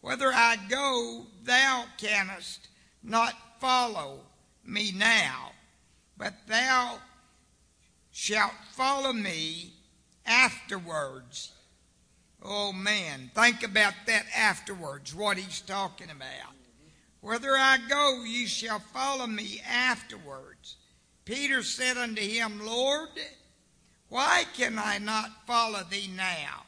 whether 0.01 0.31
I 0.31 0.57
go, 0.69 1.25
thou 1.43 1.85
canst 1.97 2.67
not 3.03 3.33
follow 3.59 4.19
me 4.65 4.91
now, 4.95 5.52
but 6.17 6.33
thou 6.47 6.99
shalt 8.11 8.53
follow 8.71 9.13
me 9.13 9.73
afterwards. 10.25 11.51
Oh 12.41 12.73
man, 12.73 13.31
think 13.33 13.63
about 13.63 13.93
that 14.07 14.25
afterwards, 14.35 15.15
what 15.15 15.37
he's 15.37 15.61
talking 15.61 16.09
about. 16.09 16.53
Whither 17.21 17.55
I 17.57 17.77
go, 17.87 18.23
ye 18.25 18.45
shall 18.45 18.79
follow 18.79 19.27
me 19.27 19.61
afterwards. 19.67 20.75
Peter 21.25 21.63
said 21.63 21.95
unto 21.95 22.21
him, 22.21 22.65
Lord, 22.65 23.09
why 24.09 24.43
can 24.55 24.77
I 24.77 24.97
not 24.97 25.47
follow 25.47 25.83
thee 25.89 26.09
now? 26.15 26.65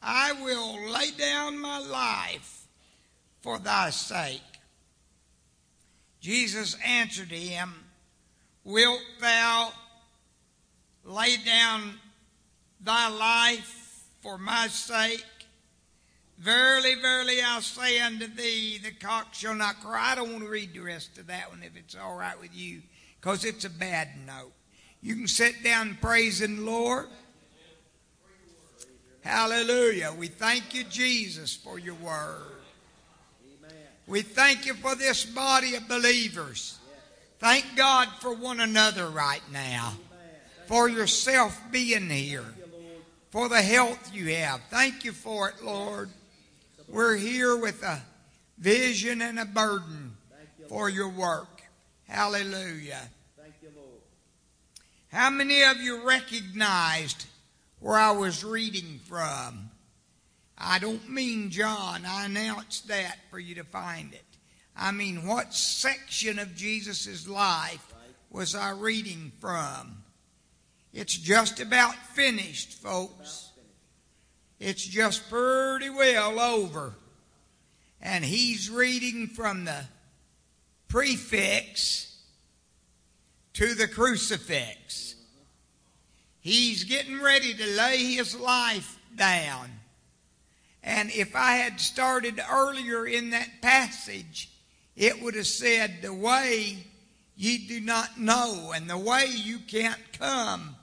I 0.00 0.32
will 0.32 0.90
lay 0.90 1.10
down 1.10 1.58
my 1.58 1.78
life 1.78 2.66
for 3.40 3.58
thy 3.58 3.90
sake. 3.90 4.40
Jesus 6.20 6.76
answered 6.86 7.32
him, 7.32 7.83
Wilt 8.64 9.02
thou 9.20 9.72
lay 11.04 11.36
down 11.36 11.94
thy 12.80 13.08
life 13.08 14.04
for 14.22 14.38
my 14.38 14.68
sake? 14.68 15.24
Verily, 16.38 16.94
verily, 16.96 17.40
I 17.42 17.60
say 17.60 18.00
unto 18.00 18.26
thee, 18.26 18.78
the 18.78 18.90
cock 18.90 19.34
shall 19.34 19.54
not 19.54 19.80
cry. 19.80 20.12
I 20.12 20.14
don't 20.14 20.32
want 20.32 20.44
to 20.44 20.50
read 20.50 20.72
the 20.72 20.80
rest 20.80 21.18
of 21.18 21.28
that 21.28 21.50
one 21.50 21.62
if 21.62 21.76
it's 21.76 21.94
all 21.94 22.16
right 22.16 22.38
with 22.40 22.54
you, 22.54 22.82
because 23.20 23.44
it's 23.44 23.64
a 23.64 23.70
bad 23.70 24.08
note. 24.26 24.52
You 25.00 25.14
can 25.14 25.28
sit 25.28 25.62
down 25.62 25.98
praising 26.00 26.56
the 26.56 26.62
Lord. 26.62 27.06
Hallelujah. 29.20 30.12
We 30.18 30.28
thank 30.28 30.74
you, 30.74 30.84
Jesus, 30.84 31.54
for 31.54 31.78
your 31.78 31.94
word. 31.94 32.42
We 34.06 34.22
thank 34.22 34.66
you 34.66 34.74
for 34.74 34.94
this 34.94 35.24
body 35.24 35.76
of 35.76 35.88
believers. 35.88 36.78
Thank 37.44 37.76
God 37.76 38.08
for 38.20 38.32
one 38.32 38.58
another 38.58 39.06
right 39.06 39.42
now. 39.52 39.92
For 40.64 40.88
yourself 40.88 41.60
being 41.70 42.08
here. 42.08 42.46
For 43.32 43.50
the 43.50 43.60
health 43.60 44.14
you 44.14 44.34
have. 44.36 44.62
Thank 44.70 45.04
you 45.04 45.12
for 45.12 45.50
it, 45.50 45.62
Lord. 45.62 46.08
We're 46.88 47.16
here 47.16 47.54
with 47.54 47.82
a 47.82 48.00
vision 48.56 49.20
and 49.20 49.38
a 49.38 49.44
burden 49.44 50.16
for 50.70 50.88
your 50.88 51.10
work. 51.10 51.62
Hallelujah. 52.08 53.10
How 55.12 55.28
many 55.28 55.64
of 55.64 55.76
you 55.76 56.02
recognized 56.02 57.26
where 57.78 57.98
I 57.98 58.12
was 58.12 58.42
reading 58.42 59.00
from? 59.04 59.68
I 60.56 60.78
don't 60.78 61.10
mean 61.10 61.50
John. 61.50 62.06
I 62.06 62.24
announced 62.24 62.88
that 62.88 63.18
for 63.30 63.38
you 63.38 63.56
to 63.56 63.64
find 63.64 64.14
it. 64.14 64.23
I 64.76 64.90
mean, 64.92 65.26
what 65.26 65.54
section 65.54 66.38
of 66.38 66.56
Jesus' 66.56 67.28
life 67.28 67.94
was 68.30 68.54
I 68.54 68.70
reading 68.70 69.32
from? 69.40 70.02
It's 70.92 71.16
just 71.16 71.60
about 71.60 71.94
finished, 71.94 72.72
folks. 72.74 73.50
It's 74.58 74.84
just 74.84 75.28
pretty 75.28 75.90
well 75.90 76.40
over. 76.40 76.94
And 78.00 78.24
he's 78.24 78.70
reading 78.70 79.28
from 79.28 79.64
the 79.64 79.84
prefix 80.88 82.16
to 83.54 83.74
the 83.74 83.88
crucifix. 83.88 85.14
He's 86.40 86.84
getting 86.84 87.20
ready 87.20 87.54
to 87.54 87.76
lay 87.76 88.14
his 88.14 88.38
life 88.38 88.98
down. 89.16 89.70
And 90.82 91.10
if 91.10 91.34
I 91.34 91.56
had 91.56 91.80
started 91.80 92.40
earlier 92.50 93.06
in 93.06 93.30
that 93.30 93.62
passage, 93.62 94.50
it 94.96 95.22
would 95.22 95.34
have 95.34 95.46
said, 95.46 96.02
The 96.02 96.12
way 96.12 96.78
ye 97.36 97.66
do 97.66 97.80
not 97.80 98.18
know, 98.18 98.72
and 98.74 98.88
the 98.88 98.98
way 98.98 99.26
you 99.28 99.58
can't 99.58 100.00
come. 100.18 100.76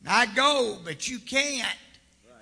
And 0.00 0.08
I 0.08 0.26
go, 0.26 0.78
but 0.84 1.08
you 1.08 1.18
can't. 1.18 1.76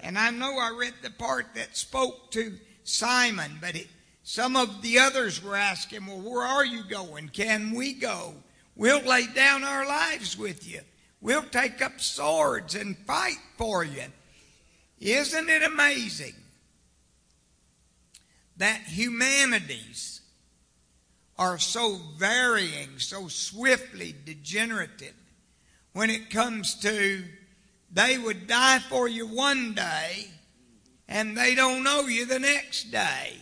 And 0.00 0.18
I 0.18 0.30
know 0.30 0.58
I 0.58 0.76
read 0.78 0.94
the 1.02 1.10
part 1.10 1.46
that 1.54 1.76
spoke 1.76 2.30
to 2.32 2.58
Simon, 2.84 3.58
but 3.60 3.74
it, 3.74 3.88
some 4.22 4.56
of 4.56 4.82
the 4.82 4.98
others 4.98 5.42
were 5.42 5.56
asking, 5.56 6.06
Well, 6.06 6.20
where 6.20 6.42
are 6.42 6.64
you 6.64 6.84
going? 6.84 7.28
Can 7.28 7.74
we 7.74 7.92
go? 7.92 8.34
We'll 8.74 9.00
lay 9.00 9.26
down 9.26 9.64
our 9.64 9.86
lives 9.86 10.36
with 10.36 10.68
you. 10.70 10.80
We'll 11.20 11.42
take 11.44 11.80
up 11.80 12.00
swords 12.00 12.74
and 12.74 12.96
fight 12.98 13.38
for 13.56 13.82
you. 13.82 14.04
Isn't 15.00 15.48
it 15.48 15.62
amazing 15.62 16.34
that 18.58 18.82
humanities 18.82 20.15
are 21.38 21.58
so 21.58 21.98
varying, 22.16 22.98
so 22.98 23.28
swiftly 23.28 24.14
degenerative 24.24 25.14
when 25.92 26.10
it 26.10 26.30
comes 26.30 26.74
to 26.76 27.22
they 27.92 28.18
would 28.18 28.46
die 28.46 28.78
for 28.78 29.08
you 29.08 29.26
one 29.26 29.74
day 29.74 30.26
and 31.08 31.36
they 31.36 31.54
don't 31.54 31.84
know 31.84 32.02
you 32.02 32.26
the 32.26 32.38
next 32.38 32.90
day. 32.90 33.34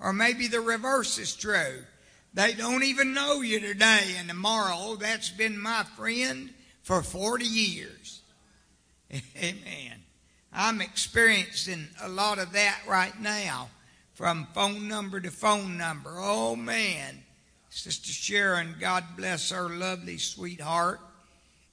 Or 0.00 0.12
maybe 0.12 0.46
the 0.46 0.60
reverse 0.60 1.18
is 1.18 1.34
true. 1.34 1.84
They 2.34 2.54
don't 2.54 2.84
even 2.84 3.14
know 3.14 3.40
you 3.42 3.60
today 3.60 4.14
and 4.16 4.28
tomorrow. 4.28 4.96
That's 4.96 5.30
been 5.30 5.58
my 5.58 5.84
friend 5.96 6.50
for 6.82 7.02
40 7.02 7.44
years. 7.44 8.22
Amen. 9.36 10.02
I'm 10.52 10.80
experiencing 10.80 11.88
a 12.02 12.08
lot 12.08 12.38
of 12.38 12.52
that 12.52 12.80
right 12.86 13.18
now 13.20 13.68
from 14.18 14.48
phone 14.52 14.88
number 14.88 15.20
to 15.20 15.30
phone 15.30 15.78
number. 15.78 16.12
Oh, 16.16 16.56
man. 16.56 17.22
Sister 17.70 18.10
Sharon, 18.10 18.74
God 18.80 19.04
bless 19.16 19.50
her 19.52 19.68
lovely 19.68 20.18
sweetheart. 20.18 20.98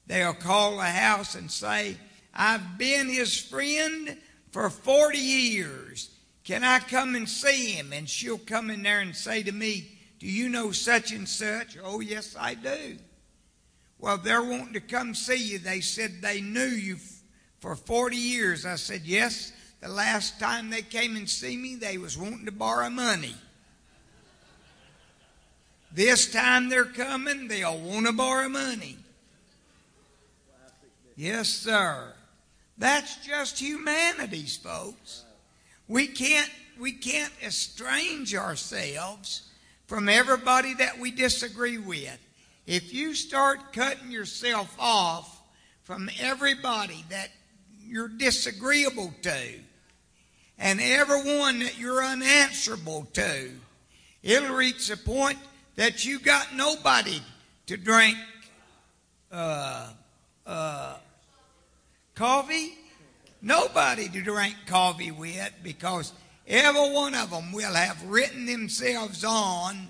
They'll 0.06 0.36
call 0.36 0.78
the 0.78 0.84
house 0.84 1.34
and 1.34 1.50
say, 1.50 1.98
I've 2.36 2.78
been 2.78 3.10
his 3.10 3.36
friend 3.36 4.16
for 4.52 4.70
40 4.70 5.18
years. 5.18 6.12
Can 6.44 6.64
I 6.64 6.78
come 6.78 7.16
and 7.16 7.28
see 7.28 7.72
him? 7.72 7.92
And 7.92 8.08
she'll 8.08 8.38
come 8.38 8.70
in 8.70 8.84
there 8.84 9.00
and 9.00 9.16
say 9.16 9.42
to 9.42 9.52
me, 9.52 9.90
Do 10.20 10.28
you 10.28 10.48
know 10.48 10.72
such 10.72 11.12
and 11.12 11.28
such? 11.28 11.80
Oh, 11.84 12.00
yes, 12.00 12.36
I 12.40 12.54
do. 12.54 12.98
Well, 13.98 14.20
they're 14.20 14.44
wanting 14.44 14.74
to 14.74 14.82
come 14.82 15.16
see 15.16 15.54
you. 15.54 15.58
They 15.58 15.80
said 15.80 16.22
they 16.22 16.42
knew 16.42 16.62
you 16.62 16.98
for 17.60 17.76
40 17.76 18.16
years. 18.16 18.68
I 18.68 18.76
said, 18.76 19.02
Yes, 19.04 19.52
the 19.86 19.92
last 19.92 20.40
time 20.40 20.72
they 20.72 20.82
came 20.82 21.16
and 21.16 21.30
see 21.30 21.56
me, 21.56 21.76
they 21.76 22.00
was 22.00 22.18
wanting 22.18 22.46
to 22.46 22.52
borrow 22.52 22.90
money. 22.90 23.36
This 25.92 26.32
time 26.32 26.70
they're 26.70 26.86
coming, 26.86 27.48
they'll 27.48 27.78
want 27.78 28.08
to 28.08 28.12
borrow 28.12 28.50
money. 28.50 28.98
Yes, 31.16 31.50
sir. 31.50 32.14
That's 32.80 33.18
just 33.26 33.62
humanities, 33.62 34.58
folks. 34.58 35.24
We 35.88 36.08
can't 36.08 36.50
we 36.80 36.92
can't 36.92 37.32
estrange 37.44 38.34
ourselves 38.34 39.44
from 39.86 40.10
everybody 40.10 40.74
that 40.74 40.98
we 40.98 41.12
disagree 41.12 41.78
with. 41.78 42.18
If 42.66 42.92
you 42.92 43.14
start 43.14 43.72
cutting 43.72 44.12
yourself 44.12 44.76
off 44.80 45.42
from 45.84 46.10
everybody 46.20 47.06
that 47.10 47.30
you're 47.86 48.08
disagreeable 48.08 49.14
to, 49.22 49.60
and 50.58 50.80
everyone 50.82 51.60
that 51.60 51.78
you're 51.78 52.04
unanswerable 52.04 53.08
to, 53.14 53.52
It'll 54.26 54.56
reach 54.56 54.88
the 54.88 54.98
point 54.98 55.38
that 55.76 56.04
you 56.04 56.18
got 56.18 56.56
nobody 56.56 57.22
to 57.68 57.78
drink 57.78 58.18
uh, 59.32 59.92
uh, 60.48 60.96
coffee. 62.16 62.74
Nobody 63.44 64.10
to 64.10 64.24
drink 64.24 64.56
coffee 64.66 65.12
with 65.12 65.54
because 65.62 66.12
every 66.48 66.92
one 66.92 67.14
of 67.14 67.30
them 67.30 67.52
will 67.52 67.76
have 67.76 68.04
written 68.06 68.48
themselves 68.48 69.24
on 69.24 69.90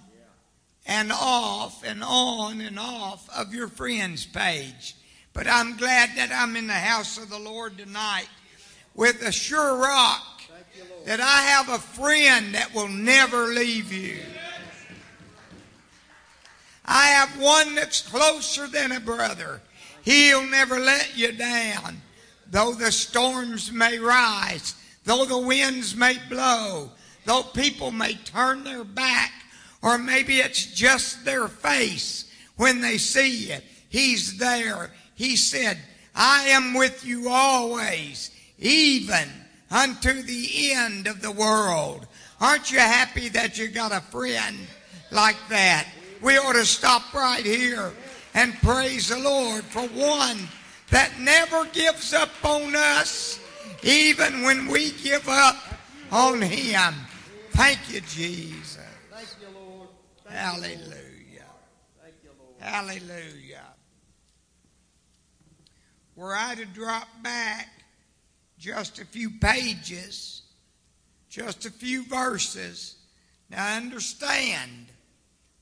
and 0.85 1.13
off 1.13 1.81
and 1.85 2.03
on 2.03 2.59
and 2.59 2.77
off 2.77 3.29
of 3.33 3.53
your 3.53 3.69
friends 3.69 4.25
page. 4.25 4.97
But 5.31 5.47
I'm 5.47 5.77
glad 5.77 6.09
that 6.17 6.33
I'm 6.33 6.57
in 6.57 6.67
the 6.67 6.73
house 6.73 7.17
of 7.17 7.29
the 7.29 7.39
Lord 7.39 7.77
tonight 7.77 8.27
with 8.95 9.21
a 9.21 9.31
sure 9.31 9.77
rock 9.77 10.34
that 11.05 11.19
I 11.19 11.41
have 11.41 11.69
a 11.69 11.79
friend 11.79 12.55
that 12.55 12.73
will 12.73 12.87
never 12.87 13.47
leave 13.47 13.93
you. 13.93 14.17
I 16.85 17.07
have 17.07 17.39
one 17.39 17.75
that's 17.75 18.01
closer 18.01 18.67
than 18.67 18.91
a 18.91 18.99
brother. 18.99 19.61
He'll 20.03 20.45
never 20.47 20.79
let 20.79 21.17
you 21.17 21.31
down. 21.31 22.01
Though 22.49 22.73
the 22.73 22.91
storms 22.91 23.71
may 23.71 23.97
rise, 23.97 24.75
though 25.03 25.25
the 25.25 25.37
winds 25.37 25.95
may 25.95 26.17
blow, 26.29 26.91
though 27.25 27.43
people 27.43 27.91
may 27.91 28.13
turn 28.13 28.63
their 28.63 28.83
back, 28.83 29.31
or 29.81 29.97
maybe 29.97 30.39
it's 30.39 30.65
just 30.67 31.25
their 31.25 31.47
face 31.47 32.31
when 32.55 32.81
they 32.81 32.97
see 32.97 33.47
you. 33.47 33.57
He's 33.89 34.37
there. 34.37 34.91
He 35.15 35.35
said, 35.35 35.79
I 36.13 36.49
am 36.49 36.73
with 36.73 37.05
you 37.05 37.29
always, 37.29 38.31
even 38.59 39.29
unto 39.75 40.21
the 40.21 40.71
end 40.71 41.05
of 41.05 41.21
the 41.21 41.31
world. 41.31 42.07
Aren't 42.39 42.71
you 42.71 42.79
happy 42.79 43.27
that 43.29 43.57
you 43.57 43.67
got 43.67 43.91
a 43.91 43.99
friend 43.99 44.57
like 45.11 45.35
that? 45.49 45.87
We 46.21 46.37
ought 46.37 46.53
to 46.53 46.65
stop 46.65 47.13
right 47.13 47.45
here 47.45 47.91
and 48.33 48.53
praise 48.61 49.09
the 49.09 49.19
Lord 49.19 49.65
for 49.65 49.81
one 49.81 50.39
that 50.91 51.19
never 51.19 51.65
gives 51.65 52.13
up 52.13 52.29
on 52.43 52.73
us, 52.73 53.39
even 53.83 54.43
when 54.43 54.67
we 54.67 54.91
give 54.91 55.27
up 55.27 55.57
on 56.09 56.41
Him. 56.41 56.93
Thank 57.51 57.79
you, 57.91 57.99
Jesus. 58.01 58.79
Thank 59.11 59.27
you, 59.41 59.59
Lord. 59.59 59.89
Thank 60.23 60.37
Hallelujah. 60.37 61.51
Thank 62.01 62.15
you, 62.23 62.29
Lord. 62.39 62.61
Hallelujah. 62.61 63.61
Were 66.15 66.33
I 66.33 66.55
to 66.55 66.65
drop 66.65 67.07
back 67.21 67.74
just 68.57 68.99
a 68.99 69.05
few 69.05 69.29
pages, 69.29 70.41
just 71.29 71.65
a 71.65 71.71
few 71.71 72.05
verses, 72.05 72.95
now 73.49 73.75
understand 73.75 74.87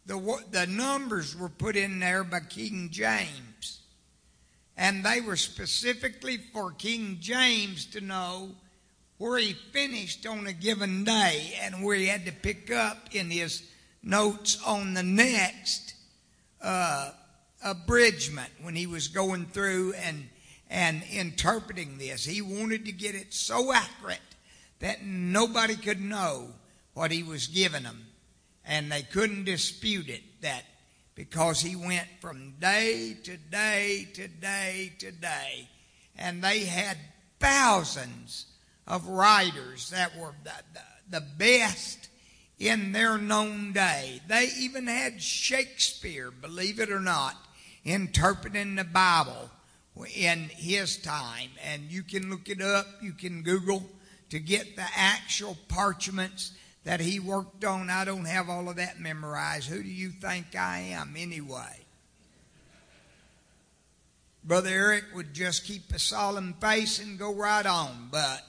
the, 0.05 0.43
the 0.51 0.67
numbers 0.67 1.35
were 1.35 1.49
put 1.49 1.75
in 1.75 1.99
there 1.99 2.23
by 2.23 2.39
King 2.41 2.89
James. 2.91 3.81
And 4.75 5.05
they 5.05 5.21
were 5.21 5.35
specifically 5.35 6.37
for 6.37 6.71
King 6.71 7.17
James 7.19 7.85
to 7.87 8.01
know 8.01 8.49
where 9.17 9.37
he 9.37 9.53
finished 9.53 10.25
on 10.25 10.47
a 10.47 10.53
given 10.53 11.03
day 11.03 11.53
and 11.61 11.83
where 11.83 11.95
he 11.95 12.07
had 12.07 12.25
to 12.25 12.31
pick 12.31 12.71
up 12.71 13.09
in 13.13 13.29
his 13.29 13.63
notes 14.01 14.61
on 14.65 14.93
the 14.93 15.03
next 15.03 15.93
uh, 16.61 17.11
abridgment 17.63 18.51
when 18.61 18.75
he 18.75 18.87
was 18.87 19.07
going 19.07 19.45
through 19.45 19.93
and 19.93 20.27
and 20.73 21.03
interpreting 21.11 21.99
this. 21.99 22.25
He 22.25 22.41
wanted 22.41 22.85
to 22.85 22.91
get 22.91 23.13
it 23.13 23.31
so 23.31 23.71
accurate 23.71 24.17
that 24.79 25.05
nobody 25.05 25.75
could 25.75 26.01
know 26.01 26.47
what 26.95 27.11
he 27.11 27.21
was 27.21 27.45
giving 27.45 27.83
them. 27.83 28.07
And 28.65 28.91
they 28.91 29.03
couldn't 29.03 29.45
dispute 29.45 30.09
it 30.09 30.23
that 30.41 30.63
because 31.13 31.61
he 31.61 31.75
went 31.75 32.07
from 32.19 32.55
day 32.59 33.15
to 33.23 33.37
day 33.37 34.07
to 34.15 34.27
day 34.27 34.93
to 34.97 35.11
day. 35.11 35.69
And 36.17 36.43
they 36.43 36.61
had 36.61 36.97
thousands 37.39 38.47
of 38.87 39.07
writers 39.07 39.91
that 39.91 40.17
were 40.17 40.33
the, 40.43 40.51
the, 40.73 41.19
the 41.19 41.25
best 41.37 42.09
in 42.57 42.93
their 42.93 43.19
known 43.19 43.73
day. 43.73 44.21
They 44.27 44.49
even 44.57 44.87
had 44.87 45.21
Shakespeare, 45.21 46.31
believe 46.31 46.79
it 46.79 46.91
or 46.91 46.99
not, 46.99 47.35
interpreting 47.85 48.73
the 48.73 48.83
Bible 48.83 49.51
in 50.15 50.49
his 50.49 50.97
time. 50.97 51.49
And 51.63 51.83
you 51.83 52.03
can 52.03 52.29
look 52.29 52.49
it 52.49 52.61
up, 52.61 52.87
you 53.01 53.13
can 53.13 53.43
Google 53.43 53.83
to 54.29 54.39
get 54.39 54.75
the 54.75 54.85
actual 54.95 55.57
parchments 55.67 56.53
that 56.83 56.99
he 56.99 57.19
worked 57.19 57.63
on. 57.63 57.89
I 57.89 58.03
don't 58.05 58.25
have 58.25 58.49
all 58.49 58.69
of 58.69 58.77
that 58.77 58.99
memorized. 58.99 59.69
Who 59.69 59.81
do 59.81 59.89
you 59.89 60.09
think 60.09 60.55
I 60.55 60.79
am 60.79 61.15
anyway? 61.17 61.79
Brother 64.43 64.69
Eric 64.69 65.05
would 65.15 65.33
just 65.33 65.63
keep 65.63 65.93
a 65.93 65.99
solemn 65.99 66.53
face 66.59 66.99
and 66.99 67.17
go 67.17 67.33
right 67.33 67.65
on. 67.65 68.09
But 68.11 68.41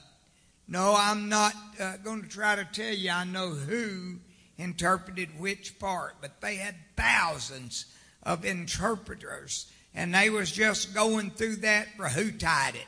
no, 0.67 0.95
I'm 0.97 1.29
not 1.29 1.53
uh, 1.79 1.97
going 1.97 2.23
to 2.23 2.27
try 2.27 2.55
to 2.55 2.65
tell 2.65 2.93
you 2.93 3.11
I 3.11 3.23
know 3.23 3.49
who 3.49 4.17
interpreted 4.57 5.39
which 5.39 5.79
part, 5.79 6.15
but 6.19 6.41
they 6.41 6.55
had 6.55 6.75
thousands 6.97 7.85
of 8.23 8.43
interpreters, 8.43 9.71
and 9.95 10.13
they 10.13 10.29
was 10.29 10.51
just 10.51 10.93
going 10.93 11.31
through 11.31 11.57
that 11.57 11.87
for 11.95 12.07
who 12.07 12.31
tied 12.31 12.75
it. 12.75 12.87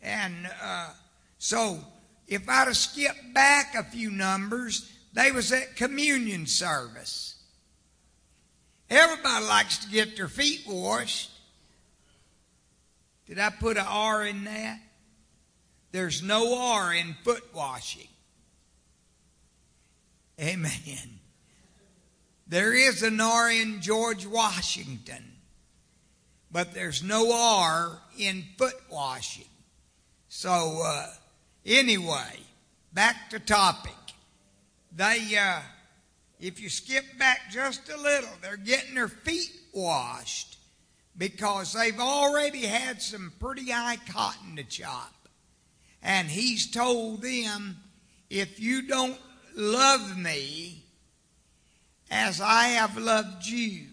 And 0.00 0.48
uh, 0.62 0.90
so 1.38 1.78
if 2.28 2.48
I'd 2.48 2.68
have 2.68 2.76
skipped 2.76 3.34
back 3.34 3.74
a 3.74 3.82
few 3.82 4.10
numbers, 4.10 4.90
they 5.12 5.32
was 5.32 5.52
at 5.52 5.76
communion 5.76 6.46
service. 6.46 7.34
Everybody 8.88 9.44
likes 9.44 9.78
to 9.78 9.90
get 9.90 10.16
their 10.16 10.28
feet 10.28 10.62
washed. 10.66 11.30
Did 13.26 13.40
I 13.40 13.50
put 13.50 13.76
an 13.76 13.86
R 13.88 14.24
in 14.24 14.44
that? 14.44 14.78
There's 15.90 16.22
no 16.22 16.56
R 16.60 16.94
in 16.94 17.16
foot 17.24 17.42
washing. 17.52 18.08
Amen. 20.40 21.18
There 22.46 22.74
is 22.74 23.02
an 23.02 23.20
R 23.20 23.50
in 23.50 23.80
George 23.80 24.26
Washington, 24.26 25.24
but 26.50 26.74
there's 26.74 27.02
no 27.02 27.32
R 27.32 27.98
in 28.18 28.44
foot 28.56 28.74
washing. 28.90 29.44
So, 30.28 30.82
uh, 30.84 31.06
anyway, 31.64 32.40
back 32.92 33.30
to 33.30 33.38
topic. 33.38 33.92
They, 34.94 35.36
uh, 35.38 35.60
if 36.40 36.60
you 36.60 36.68
skip 36.68 37.04
back 37.18 37.50
just 37.50 37.88
a 37.90 37.96
little, 37.96 38.30
they're 38.42 38.56
getting 38.56 38.94
their 38.94 39.08
feet 39.08 39.52
washed 39.72 40.56
because 41.16 41.72
they've 41.72 41.98
already 41.98 42.66
had 42.66 43.00
some 43.00 43.32
pretty 43.40 43.70
high 43.70 43.98
cotton 44.10 44.56
to 44.56 44.64
chop. 44.64 45.14
And 46.02 46.28
he's 46.28 46.70
told 46.70 47.22
them, 47.22 47.78
if 48.30 48.60
you 48.60 48.82
don't 48.82 49.18
love 49.54 50.16
me 50.18 50.84
as 52.10 52.40
I 52.40 52.68
have 52.68 52.96
loved 52.96 53.46
you, 53.46 53.86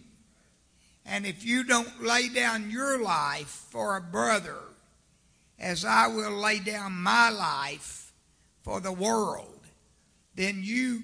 and 1.14 1.28
if 1.28 1.46
you 1.46 1.64
don't 1.64 2.02
lay 2.04 2.28
down 2.28 2.72
your 2.72 3.00
life 3.00 3.68
for 3.70 3.96
a 3.96 4.02
brother 4.02 4.58
as 5.60 5.86
I 5.86 6.08
will 6.08 6.32
lay 6.32 6.58
down 6.58 6.94
my 6.94 7.30
life 7.30 8.12
for 8.64 8.80
the 8.80 8.92
world, 8.92 9.60
then 10.34 10.62
you 10.64 11.04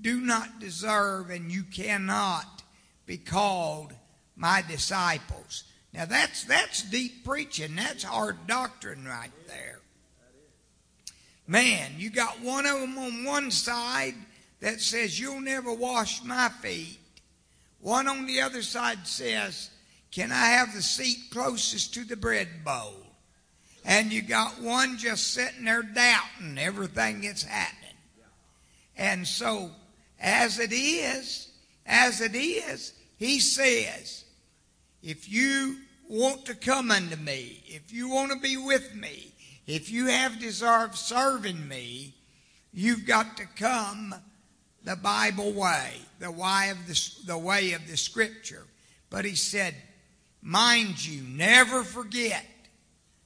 do 0.00 0.18
not 0.18 0.60
deserve 0.60 1.28
and 1.28 1.52
you 1.52 1.64
cannot 1.64 2.62
be 3.04 3.18
called 3.18 3.92
my 4.34 4.64
disciples. 4.66 5.64
Now 5.92 6.06
that's 6.06 6.44
that's 6.44 6.82
deep 6.82 7.22
preaching. 7.22 7.76
That's 7.76 8.04
hard 8.04 8.46
doctrine 8.46 9.04
right 9.04 9.30
there. 9.46 9.80
Man, 11.46 11.92
you 11.98 12.08
got 12.08 12.40
one 12.40 12.64
of 12.64 12.80
them 12.80 12.96
on 12.96 13.24
one 13.24 13.50
side 13.50 14.14
that 14.60 14.80
says 14.80 15.20
you'll 15.20 15.42
never 15.42 15.70
wash 15.70 16.24
my 16.24 16.48
feet. 16.48 16.99
One 17.80 18.08
on 18.08 18.26
the 18.26 18.40
other 18.40 18.62
side 18.62 19.06
says, 19.06 19.70
"Can 20.10 20.30
I 20.32 20.46
have 20.46 20.74
the 20.74 20.82
seat 20.82 21.30
closest 21.30 21.94
to 21.94 22.04
the 22.04 22.16
bread 22.16 22.64
bowl?" 22.64 23.06
And 23.84 24.12
you 24.12 24.22
got 24.22 24.60
one 24.60 24.98
just 24.98 25.32
sitting 25.32 25.64
there 25.64 25.82
doubting 25.82 26.58
everything 26.58 27.22
that's 27.22 27.42
happening. 27.42 27.96
And 28.96 29.26
so, 29.26 29.74
as 30.18 30.58
it 30.58 30.72
is, 30.72 31.48
as 31.86 32.20
it 32.20 32.34
is, 32.34 32.92
he 33.16 33.40
says, 33.40 34.24
if 35.02 35.28
you 35.28 35.78
want 36.08 36.44
to 36.46 36.54
come 36.54 36.90
unto 36.90 37.16
me, 37.16 37.62
if 37.66 37.92
you 37.92 38.08
want 38.08 38.32
to 38.32 38.38
be 38.38 38.56
with 38.56 38.94
me, 38.94 39.32
if 39.66 39.90
you 39.90 40.06
have 40.06 40.38
deserved 40.38 40.94
serving 40.94 41.66
me, 41.66 42.14
you've 42.72 43.06
got 43.06 43.36
to 43.38 43.46
come 43.56 44.14
the 44.84 44.96
Bible 44.96 45.52
way, 45.52 45.92
the 46.18 46.30
way 46.30 46.70
of 46.70 46.86
the, 46.86 47.10
the 47.26 47.38
way 47.38 47.72
of 47.72 47.86
the 47.88 47.96
Scripture. 47.96 48.64
But 49.10 49.24
he 49.24 49.34
said, 49.34 49.74
mind 50.42 51.04
you, 51.04 51.22
never 51.22 51.82
forget, 51.82 52.46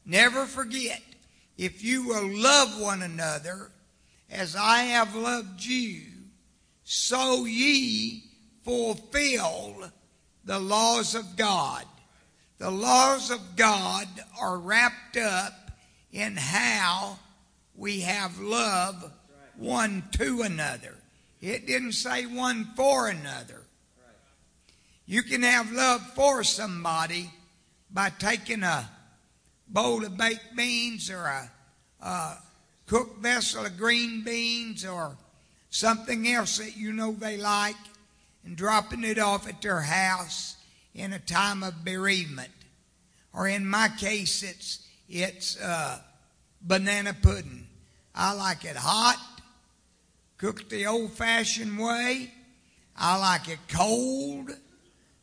never 0.05 0.47
forget, 0.47 1.01
if 1.57 1.85
you 1.85 2.09
will 2.09 2.29
love 2.29 2.81
one 2.81 3.03
another 3.03 3.71
as 4.31 4.57
I 4.57 4.79
have 4.79 5.15
loved 5.15 5.65
you, 5.65 6.03
so 6.83 7.45
ye 7.45 8.25
fulfill 8.65 9.91
the 10.45 10.59
laws 10.59 11.15
of 11.15 11.37
God. 11.37 11.85
The 12.59 12.71
laws 12.71 13.31
of 13.31 13.57
God 13.57 14.09
are 14.41 14.59
wrapped 14.59 15.17
up 15.17 15.71
in 16.13 16.37
how 16.37 17.19
we 17.77 18.01
have 18.01 18.39
love 18.41 19.13
one 19.57 20.05
to 20.13 20.43
another. 20.43 20.95
It 21.45 21.67
didn't 21.67 21.93
say 21.93 22.25
one 22.25 22.71
for 22.75 23.09
another. 23.09 23.61
You 25.05 25.23
can 25.23 25.43
have 25.43 25.71
love 25.71 26.01
for 26.15 26.43
somebody 26.43 27.31
by 27.91 28.09
taking 28.09 28.63
a 28.63 28.89
bowl 29.69 30.07
of 30.07 30.17
baked 30.17 30.57
beans 30.57 31.11
or 31.11 31.23
a, 31.23 31.51
a 32.01 32.39
cooked 32.87 33.19
vessel 33.19 33.67
of 33.67 33.77
green 33.77 34.25
beans 34.25 34.87
or 34.87 35.19
something 35.69 36.27
else 36.29 36.57
that 36.57 36.79
you 36.79 36.95
know 36.95 37.13
they 37.13 37.37
like 37.37 37.77
and 38.47 38.57
dropping 38.57 39.05
it 39.05 39.19
off 39.19 39.47
at 39.47 39.61
their 39.61 39.83
house 39.83 40.57
in 40.95 41.13
a 41.13 41.19
time 41.19 41.63
of 41.63 41.85
bereavement. 41.85 42.53
Or 43.35 43.49
in 43.49 43.69
my 43.69 43.89
case, 43.99 44.43
it's, 44.43 44.89
it's 45.11 45.61
uh, 45.61 45.99
banana 46.63 47.15
pudding. 47.21 47.67
I 48.15 48.33
like 48.33 48.65
it 48.65 48.77
hot, 48.77 49.34
cooked 50.45 50.69
the 50.69 50.85
old 50.85 51.11
fashioned 51.11 51.79
way. 51.79 52.31
I 52.95 53.17
like 53.17 53.49
it 53.49 53.61
cold, 53.67 54.51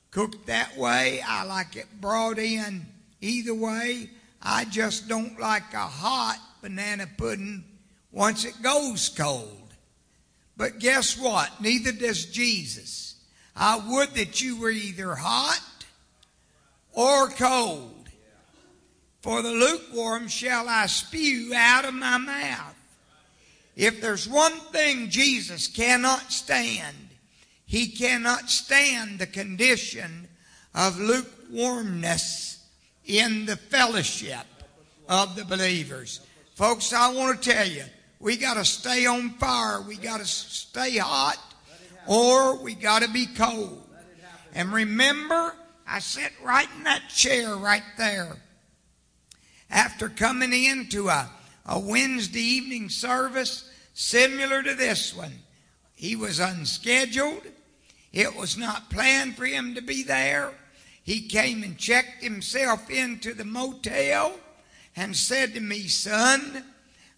cooked 0.10 0.48
that 0.48 0.76
way. 0.76 1.22
I 1.24 1.44
like 1.44 1.76
it 1.76 1.86
brought 2.02 2.40
in 2.40 2.88
either 3.22 3.54
way. 3.54 4.10
I 4.42 4.66
just 4.66 5.08
don't 5.08 5.40
like 5.40 5.76
a 5.76 5.78
hot 5.78 6.40
banana 6.64 7.06
pudding 7.20 7.64
once 8.12 8.46
it 8.46 8.64
goes 8.64 9.10
cold. 9.10 9.76
But 10.58 10.80
guess 10.80 11.16
what? 11.16 11.62
Neither 11.62 11.92
does 11.92 12.26
Jesus. 12.26 13.14
I 13.56 13.80
would 13.92 14.16
that 14.16 14.42
you 14.42 14.60
were 14.60 14.72
either 14.72 15.14
hot 15.14 15.86
or 16.94 17.30
cold. 17.30 18.10
For 19.22 19.44
the 19.44 19.52
lukewarm 19.52 20.30
shall 20.30 20.68
I 20.68 20.88
spew 20.88 21.54
out 21.56 21.86
of 21.86 21.94
my 21.94 22.18
mouth. 22.18 22.81
If 23.76 24.02
there's 24.02 24.28
one 24.28 24.58
thing 24.72 25.10
Jesus 25.10 25.68
cannot 25.68 26.32
stand, 26.32 26.96
he 27.66 27.88
cannot 27.88 28.50
stand 28.50 29.20
the 29.20 29.28
condition 29.28 30.28
of 30.76 31.00
lukewarmness 31.00 32.66
in 33.06 33.46
the 33.46 33.56
fellowship 33.56 34.46
of 35.08 35.36
the 35.36 35.46
believers. 35.46 36.22
Folks, 36.56 36.94
I 36.94 37.14
want 37.14 37.42
to 37.42 37.50
tell 37.52 37.68
you, 37.68 37.84
we 38.20 38.38
got 38.38 38.56
to 38.56 38.66
stay 38.66 39.06
on 39.06 39.32
fire. 39.32 39.82
We 39.82 39.98
got 39.98 40.20
to 40.20 40.26
stay 40.26 40.98
hot 40.98 41.38
or 42.08 42.58
we 42.58 42.76
got 42.76 43.02
to 43.02 43.10
be 43.10 43.26
cold. 43.26 43.82
And 44.54 44.72
remember, 44.72 45.56
I 45.88 46.00
sat 46.00 46.32
right 46.44 46.68
in 46.78 46.84
that 46.84 47.10
chair 47.10 47.56
right 47.56 47.84
there 47.98 48.38
after 49.70 50.10
coming 50.10 50.54
into 50.54 51.08
a, 51.08 51.30
a 51.66 51.80
Wednesday 51.80 52.42
evening 52.42 52.90
service 52.90 53.70
similar 53.94 54.64
to 54.64 54.74
this 54.76 55.16
one. 55.16 55.40
He 55.94 56.16
was 56.16 56.40
unscheduled. 56.40 57.44
It 58.12 58.36
was 58.36 58.58
not 58.58 58.90
planned 58.90 59.38
for 59.38 59.46
him 59.46 59.76
to 59.76 59.82
be 59.82 60.04
there. 60.04 60.54
He 61.04 61.28
came 61.28 61.64
and 61.64 61.78
checked 61.78 62.24
himself 62.24 62.90
into 62.90 63.34
the 63.34 63.46
motel 63.46 64.34
and 64.96 65.16
said 65.16 65.54
to 65.54 65.60
me, 65.60 65.88
Son, 65.88 66.66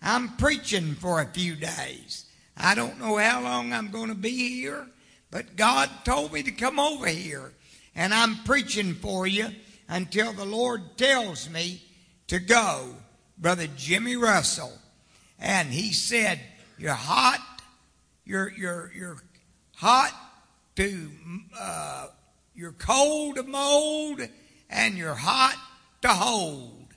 I'm 0.01 0.35
preaching 0.37 0.95
for 0.95 1.21
a 1.21 1.27
few 1.27 1.55
days. 1.55 2.25
I 2.55 2.75
don't 2.75 2.99
know 2.99 3.17
how 3.17 3.41
long 3.41 3.73
I'm 3.73 3.89
going 3.89 4.09
to 4.09 4.15
be 4.15 4.59
here, 4.61 4.87
but 5.31 5.55
God 5.55 5.89
told 6.03 6.33
me 6.33 6.43
to 6.43 6.51
come 6.51 6.79
over 6.79 7.07
here. 7.07 7.53
And 7.95 8.13
I'm 8.13 8.43
preaching 8.43 8.93
for 8.93 9.25
you 9.27 9.47
until 9.87 10.33
the 10.33 10.45
Lord 10.45 10.97
tells 10.97 11.49
me 11.49 11.81
to 12.27 12.39
go, 12.39 12.95
Brother 13.37 13.67
Jimmy 13.75 14.15
Russell. 14.15 14.73
And 15.39 15.69
he 15.69 15.93
said, 15.93 16.39
You're 16.77 16.93
hot, 16.93 17.41
you're, 18.25 18.51
you're, 18.51 18.91
you're 18.95 19.17
hot 19.75 20.13
to, 20.75 21.09
uh, 21.59 22.07
you're 22.55 22.71
cold 22.71 23.35
to 23.35 23.43
mold, 23.43 24.21
and 24.69 24.95
you're 24.95 25.15
hot 25.15 25.57
to 26.01 26.09
hold. 26.09 26.87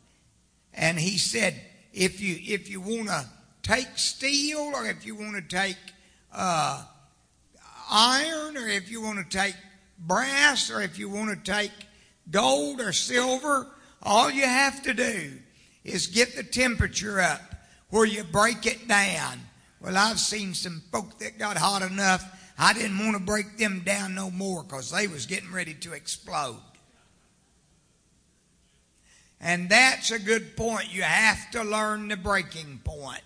And 0.72 0.98
he 0.98 1.18
said, 1.18 1.60
if 1.96 2.20
you 2.20 2.36
if 2.54 2.68
you 2.68 2.80
want 2.80 3.08
to 3.08 3.26
take 3.62 3.88
steel 3.96 4.70
or 4.74 4.86
if 4.86 5.06
you 5.06 5.14
want 5.14 5.34
to 5.34 5.56
take 5.56 5.78
uh, 6.32 6.84
iron 7.90 8.56
or 8.56 8.68
if 8.68 8.90
you 8.90 9.00
want 9.00 9.18
to 9.18 9.36
take 9.36 9.56
brass 9.98 10.70
or 10.70 10.82
if 10.82 10.98
you 10.98 11.08
want 11.08 11.30
to 11.30 11.52
take 11.52 11.72
gold 12.30 12.82
or 12.82 12.92
silver, 12.92 13.66
all 14.02 14.30
you 14.30 14.44
have 14.44 14.82
to 14.82 14.92
do 14.92 15.38
is 15.86 16.08
get 16.08 16.34
the 16.34 16.42
temperature 16.42 17.20
up 17.20 17.40
where 17.90 18.04
you 18.04 18.24
break 18.24 18.66
it 18.66 18.88
down. 18.88 19.40
Well, 19.80 19.96
I've 19.96 20.18
seen 20.18 20.52
some 20.54 20.82
folk 20.90 21.18
that 21.20 21.38
got 21.38 21.56
hot 21.56 21.82
enough. 21.82 22.24
I 22.58 22.72
didn't 22.72 22.98
want 22.98 23.16
to 23.16 23.22
break 23.22 23.58
them 23.58 23.82
down 23.84 24.14
no 24.14 24.30
more 24.30 24.62
because 24.62 24.90
they 24.90 25.06
was 25.06 25.26
getting 25.26 25.52
ready 25.52 25.74
to 25.74 25.92
explode. 25.92 26.60
And 29.40 29.68
that's 29.68 30.10
a 30.10 30.18
good 30.18 30.56
point. 30.56 30.92
You 30.92 31.02
have 31.02 31.50
to 31.52 31.62
learn 31.62 32.08
the 32.08 32.16
breaking 32.16 32.80
point. 32.82 33.20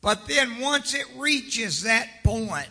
But 0.00 0.26
then 0.26 0.60
once 0.60 0.94
it 0.94 1.06
reaches 1.16 1.82
that 1.82 2.08
point, 2.22 2.68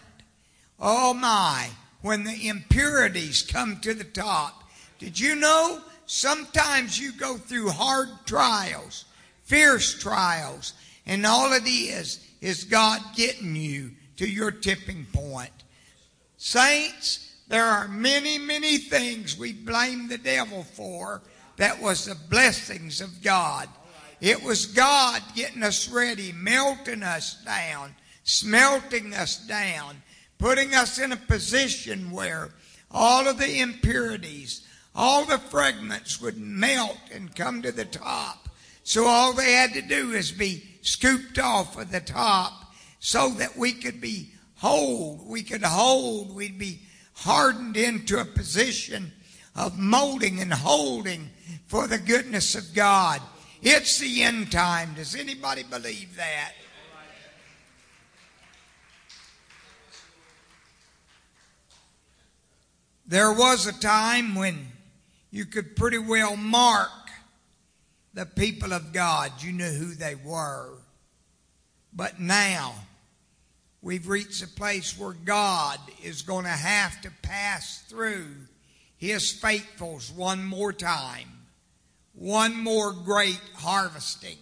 oh 0.80 1.14
my, 1.14 1.70
when 2.02 2.24
the 2.24 2.48
impurities 2.48 3.42
come 3.42 3.80
to 3.82 3.94
the 3.94 4.04
top, 4.04 4.64
did 5.00 5.20
you 5.20 5.36
know 5.36 5.82
sometimes 6.08 7.00
you 7.00 7.12
go 7.12 7.38
through 7.38 7.70
hard 7.70 8.10
trials, 8.26 9.06
fierce 9.44 10.00
trials, 10.00 10.74
and 11.06 11.26
all 11.26 11.54
it 11.54 11.68
is 11.68 12.26
is 12.42 12.64
God 12.64 13.00
getting 13.16 13.56
you 13.56 13.92
to 14.18 14.28
your 14.28 14.52
tipping 14.52 15.06
point. 15.14 15.52
Saints, 16.38 17.36
there 17.48 17.66
are 17.66 17.88
many, 17.88 18.38
many 18.38 18.78
things 18.78 19.38
we 19.38 19.54
blame 19.54 20.08
the 20.08 20.18
devil 20.18 20.64
for 20.64 21.22
that 21.58 21.82
was 21.82 22.06
the 22.06 22.16
blessings 22.30 23.02
of 23.02 23.22
God. 23.22 23.70
It 24.20 24.44
was 24.44 24.66
God 24.66 25.22
getting 25.36 25.64
us 25.64 25.90
ready, 25.90 26.32
melting 26.32 27.04
us 27.04 27.42
down, 27.46 27.96
smelting 28.24 29.14
us 29.14 29.38
down, 29.38 30.02
putting 30.38 30.74
us 30.74 31.00
in 31.00 31.12
a 31.12 31.18
position 31.18 32.12
where 32.12 32.50
all 32.92 33.28
of 33.28 33.38
the 33.38 33.60
impurities, 33.60 34.67
all 34.98 35.26
the 35.26 35.38
fragments 35.38 36.20
would 36.20 36.40
melt 36.40 36.98
and 37.14 37.36
come 37.36 37.62
to 37.62 37.72
the 37.72 37.86
top. 37.86 38.50
So 38.84 39.06
all 39.06 39.32
they 39.32 39.52
had 39.52 39.74
to 39.74 39.82
do 39.82 40.12
is 40.12 40.32
be 40.32 40.64
scooped 40.82 41.38
off 41.38 41.78
of 41.78 41.92
the 41.92 42.00
top 42.00 42.74
so 43.00 43.30
that 43.38 43.56
we 43.56 43.74
could 43.74 44.02
be 44.02 44.32
whole. 44.56 45.24
We 45.24 45.44
could 45.44 45.62
hold. 45.62 46.34
We'd 46.34 46.58
be 46.58 46.80
hardened 47.14 47.78
into 47.78 48.20
a 48.20 48.26
position 48.26 49.12
of 49.56 49.78
molding 49.78 50.40
and 50.40 50.52
holding 50.52 51.30
for 51.68 51.86
the 51.86 52.00
goodness 52.00 52.56
of 52.56 52.74
God. 52.74 53.22
It's 53.62 54.00
the 54.00 54.24
end 54.24 54.52
time. 54.52 54.96
Does 54.96 55.16
anybody 55.16 55.62
believe 55.64 56.16
that? 56.16 56.54
There 63.06 63.32
was 63.32 63.68
a 63.68 63.80
time 63.80 64.34
when 64.36 64.68
you 65.38 65.46
could 65.46 65.76
pretty 65.76 66.00
well 66.00 66.36
mark 66.36 66.90
the 68.16 68.26
people 68.26 68.74
of 68.74 68.92
God. 68.92 69.32
You 69.44 69.52
knew 69.52 69.70
who 69.70 69.94
they 69.94 70.16
were. 70.16 70.74
But 71.94 72.20
now, 72.20 72.74
we've 73.84 74.08
reached 74.08 74.42
a 74.42 74.48
place 74.48 74.98
where 74.98 75.14
God 75.14 75.80
is 76.04 76.24
going 76.24 76.46
to 76.46 76.50
have 76.50 77.00
to 77.04 77.12
pass 77.22 77.84
through 77.88 78.26
his 78.98 79.32
faithfuls 79.32 80.12
one 80.12 80.44
more 80.44 80.74
time 80.74 81.28
one 82.16 82.64
more 82.64 82.94
great 82.94 83.40
harvesting. 83.58 84.40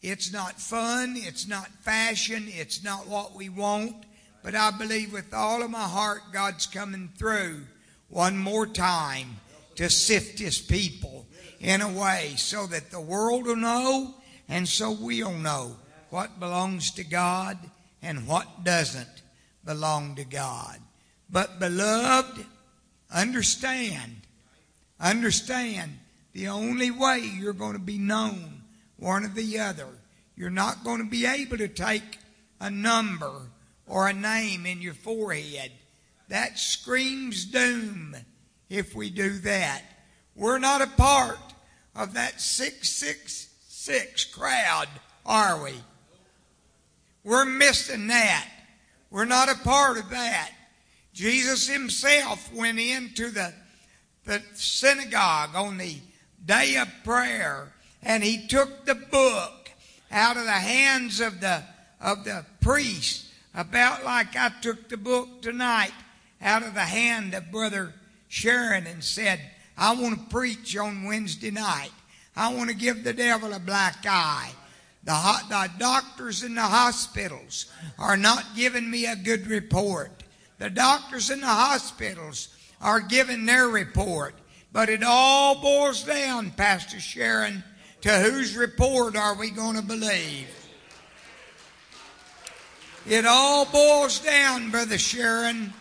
It's 0.00 0.32
not 0.32 0.60
fun, 0.60 1.14
it's 1.16 1.48
not 1.48 1.66
fashion, 1.80 2.46
it's 2.46 2.84
not 2.84 3.08
what 3.08 3.34
we 3.34 3.48
want, 3.48 3.96
but 4.44 4.54
I 4.54 4.70
believe 4.70 5.12
with 5.12 5.34
all 5.34 5.60
of 5.64 5.72
my 5.72 5.88
heart 5.88 6.20
God's 6.32 6.66
coming 6.66 7.10
through 7.18 7.66
one 8.10 8.36
more 8.36 8.66
time 8.66 9.36
to 9.76 9.88
sift 9.88 10.38
his 10.38 10.58
people 10.58 11.26
in 11.60 11.80
a 11.80 11.92
way 11.92 12.34
so 12.36 12.66
that 12.66 12.90
the 12.90 13.00
world 13.00 13.46
will 13.46 13.56
know 13.56 14.14
and 14.48 14.68
so 14.68 14.90
we'll 14.90 15.32
know 15.32 15.76
what 16.10 16.40
belongs 16.40 16.90
to 16.90 17.04
God 17.04 17.56
and 18.02 18.26
what 18.26 18.64
doesn't 18.64 19.22
belong 19.64 20.16
to 20.16 20.24
God. 20.24 20.78
But 21.30 21.60
beloved, 21.60 22.44
understand, 23.14 24.22
understand 24.98 25.92
the 26.32 26.48
only 26.48 26.90
way 26.90 27.20
you're 27.20 27.52
going 27.52 27.74
to 27.74 27.78
be 27.78 27.98
known, 27.98 28.62
one 28.96 29.24
or 29.24 29.28
the 29.28 29.60
other, 29.60 29.88
you're 30.36 30.50
not 30.50 30.84
going 30.84 30.98
to 30.98 31.08
be 31.08 31.26
able 31.26 31.58
to 31.58 31.68
take 31.68 32.18
a 32.60 32.70
number 32.70 33.42
or 33.86 34.08
a 34.08 34.12
name 34.12 34.66
in 34.66 34.82
your 34.82 34.94
forehead. 34.94 35.70
That 36.30 36.60
screams 36.60 37.44
doom 37.44 38.14
if 38.68 38.94
we 38.94 39.10
do 39.10 39.38
that. 39.40 39.82
We're 40.36 40.60
not 40.60 40.80
a 40.80 40.86
part 40.86 41.38
of 41.96 42.14
that 42.14 42.40
666 42.40 44.26
crowd, 44.26 44.86
are 45.26 45.60
we? 45.60 45.74
We're 47.24 47.44
missing 47.44 48.06
that. 48.06 48.48
We're 49.10 49.24
not 49.24 49.50
a 49.50 49.56
part 49.56 49.98
of 49.98 50.08
that. 50.10 50.52
Jesus 51.12 51.66
himself 51.66 52.54
went 52.54 52.78
into 52.78 53.30
the, 53.30 53.52
the 54.24 54.40
synagogue 54.54 55.56
on 55.56 55.78
the 55.78 55.96
day 56.46 56.76
of 56.76 56.86
prayer 57.02 57.72
and 58.04 58.22
he 58.22 58.46
took 58.46 58.86
the 58.86 58.94
book 58.94 59.72
out 60.12 60.36
of 60.36 60.44
the 60.44 60.52
hands 60.52 61.18
of 61.18 61.40
the, 61.40 61.64
of 62.00 62.22
the 62.22 62.46
priest 62.60 63.26
about 63.52 64.04
like 64.04 64.36
I 64.36 64.52
took 64.62 64.88
the 64.88 64.96
book 64.96 65.42
tonight 65.42 65.90
out 66.42 66.62
of 66.62 66.74
the 66.74 66.80
hand 66.80 67.34
of 67.34 67.50
Brother 67.50 67.94
Sharon 68.28 68.86
and 68.86 69.02
said, 69.02 69.40
I 69.76 69.94
want 69.94 70.18
to 70.18 70.34
preach 70.34 70.76
on 70.76 71.04
Wednesday 71.04 71.50
night. 71.50 71.90
I 72.36 72.54
want 72.54 72.70
to 72.70 72.76
give 72.76 73.02
the 73.02 73.12
devil 73.12 73.52
a 73.52 73.58
black 73.58 74.04
eye. 74.06 74.52
The, 75.04 75.12
the 75.48 75.70
doctors 75.78 76.42
in 76.42 76.54
the 76.54 76.60
hospitals 76.62 77.66
are 77.98 78.16
not 78.16 78.44
giving 78.54 78.90
me 78.90 79.06
a 79.06 79.16
good 79.16 79.46
report. 79.46 80.10
The 80.58 80.70
doctors 80.70 81.30
in 81.30 81.40
the 81.40 81.46
hospitals 81.46 82.48
are 82.80 83.00
giving 83.00 83.46
their 83.46 83.68
report. 83.68 84.34
But 84.72 84.88
it 84.88 85.02
all 85.02 85.60
boils 85.60 86.04
down, 86.04 86.50
Pastor 86.52 87.00
Sharon, 87.00 87.64
to 88.02 88.10
whose 88.10 88.56
report 88.56 89.16
are 89.16 89.34
we 89.34 89.50
going 89.50 89.76
to 89.76 89.82
believe? 89.82 90.48
It 93.06 93.24
all 93.26 93.64
boils 93.64 94.20
down, 94.20 94.70
Brother 94.70 94.98
Sharon, 94.98 95.72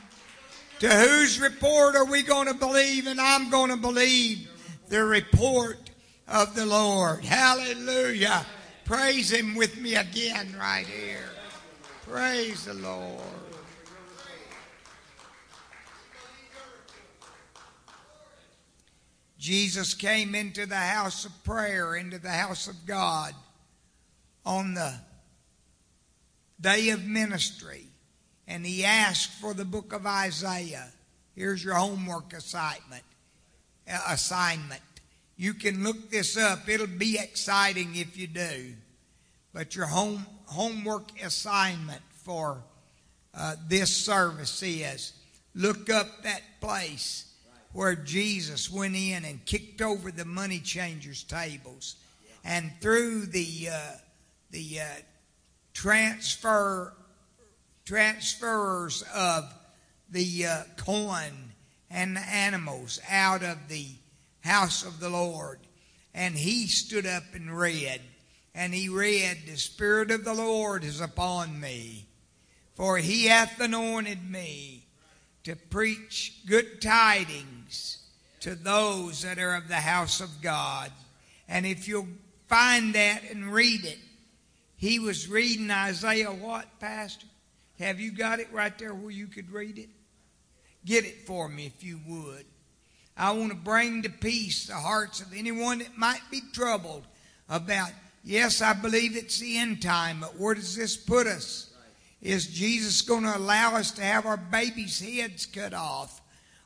to 0.80 0.90
whose 0.90 1.40
report 1.40 1.96
are 1.96 2.06
we 2.06 2.24
going 2.24 2.48
to 2.48 2.54
believe? 2.54 3.08
And 3.08 3.20
I'm 3.20 3.50
going 3.50 3.70
to 3.70 3.78
believe 3.78 4.50
the 4.88 5.04
report 5.04 5.90
of 6.28 6.56
the 6.56 6.66
Lord. 6.66 7.24
Hallelujah. 7.24 8.46
Praise 8.86 9.32
Him 9.32 9.56
with 9.56 9.80
me 9.80 9.96
again 9.96 10.56
right 10.60 10.88
here. 10.88 11.30
Praise 12.08 12.66
the 12.66 12.74
Lord. 12.74 13.22
Jesus 19.38 19.94
came 19.94 20.36
into 20.36 20.66
the 20.66 20.76
house 20.76 21.24
of 21.24 21.44
prayer, 21.44 21.96
into 21.96 22.20
the 22.20 22.30
house 22.30 22.68
of 22.68 22.86
God 22.86 23.34
on 24.46 24.74
the 24.74 24.96
day 26.60 26.90
of 26.90 27.06
ministry, 27.06 27.86
and 28.50 28.66
he 28.66 28.84
asked 28.84 29.32
for 29.34 29.54
the 29.54 29.64
book 29.64 29.94
of 29.94 30.08
Isaiah. 30.08 30.90
Here's 31.36 31.64
your 31.64 31.76
homework 31.76 32.34
assignment. 32.34 33.04
Uh, 33.90 34.00
assignment. 34.10 34.82
You 35.38 35.54
can 35.54 35.84
look 35.84 36.10
this 36.10 36.36
up. 36.36 36.68
It'll 36.68 36.88
be 36.88 37.18
exciting 37.18 37.96
if 37.96 38.18
you 38.18 38.28
do. 38.28 38.74
But 39.54 39.76
your 39.76 39.86
home 39.86 40.26
homework 40.48 41.22
assignment 41.24 42.02
for 42.12 42.64
uh, 43.34 43.56
this 43.68 43.96
service 43.96 44.62
is 44.64 45.14
look 45.54 45.90
up 45.90 46.24
that 46.24 46.42
place 46.60 47.32
where 47.72 47.96
Jesus 47.96 48.70
went 48.72 48.96
in 48.96 49.26
and 49.26 49.46
kicked 49.46 49.82
over 49.82 50.12
the 50.12 50.26
money 50.26 50.60
changers' 50.60 51.24
tables, 51.24 51.98
and 52.44 52.72
through 52.82 53.28
the 53.28 53.70
uh, 53.72 53.92
the 54.50 54.80
uh, 54.80 54.86
transfer 55.74 56.94
transfers 57.90 59.04
of 59.16 59.52
the 60.12 60.46
uh, 60.46 60.64
coin 60.78 61.34
and 61.90 62.16
the 62.16 62.22
animals 62.22 63.02
out 63.10 63.42
of 63.42 63.58
the 63.68 63.88
house 64.42 64.86
of 64.86 65.00
the 65.00 65.10
Lord, 65.10 65.60
and 66.14 66.36
he 66.36 66.68
stood 66.68 67.08
up 67.08 67.24
and 67.34 67.58
read, 67.58 68.00
and 68.54 68.76
he 68.76 68.90
read, 68.90 69.40
"The 69.48 69.58
Spirit 69.58 70.12
of 70.12 70.24
the 70.24 70.36
Lord 70.36 70.84
is 70.84 71.02
upon 71.02 71.60
me, 71.60 72.06
for 72.76 73.00
He 73.00 73.26
hath 73.26 73.60
anointed 73.60 74.30
me." 74.30 74.86
to 75.46 75.56
preach 75.56 76.42
good 76.46 76.82
tidings 76.82 78.04
to 78.42 78.56
those 78.56 79.24
that 79.24 79.40
are 79.40 79.56
of 79.56 79.68
the 79.68 79.76
house 79.76 80.20
of 80.20 80.42
God. 80.42 80.92
And 81.48 81.66
if 81.66 81.88
you'll 81.88 82.10
find 82.48 82.94
that 82.94 83.24
and 83.32 83.52
read 83.52 83.86
it, 83.86 83.98
he 84.76 85.00
was 85.00 85.28
reading 85.28 85.72
Isaiah 85.72 86.32
what, 86.32 86.68
Pastor? 86.80 87.26
Have 87.80 88.00
you 88.00 88.12
got 88.12 88.40
it 88.40 88.52
right 88.52 88.78
there 88.78 88.94
where 88.94 89.12
you 89.12 89.28
could 89.28 89.52
read 89.52 89.78
it? 89.78 89.90
Get 90.86 91.06
it 91.06 91.26
for 91.26 91.48
me 91.48 91.66
if 91.66 91.84
you 91.84 92.00
would. 92.08 92.46
I 93.16 93.32
want 93.32 93.52
to 93.52 93.58
bring 93.58 94.02
to 94.04 94.10
peace 94.10 94.68
the 94.68 94.76
hearts 94.76 95.22
of 95.22 95.34
anyone 95.34 95.80
that 95.80 95.98
might 95.98 96.22
be 96.30 96.42
troubled 96.54 97.06
about, 97.50 97.92
yes, 98.24 98.62
I 98.62 98.74
believe 98.74 99.16
it's 99.16 99.40
the 99.40 99.58
end 99.58 99.82
time, 99.82 100.20
but 100.22 100.38
where 100.38 100.56
does 100.56 100.76
this 100.76 100.96
put 100.96 101.26
us? 101.26 101.74
Is 102.22 102.48
Jesus 102.48 103.02
going 103.02 103.24
to 103.24 103.38
allow 103.38 103.76
us 103.76 103.92
to 103.92 104.02
have 104.02 104.26
our 104.26 104.38
babies' 104.38 105.00
heads 105.00 105.46
cut 105.46 105.74
off? 105.74 106.22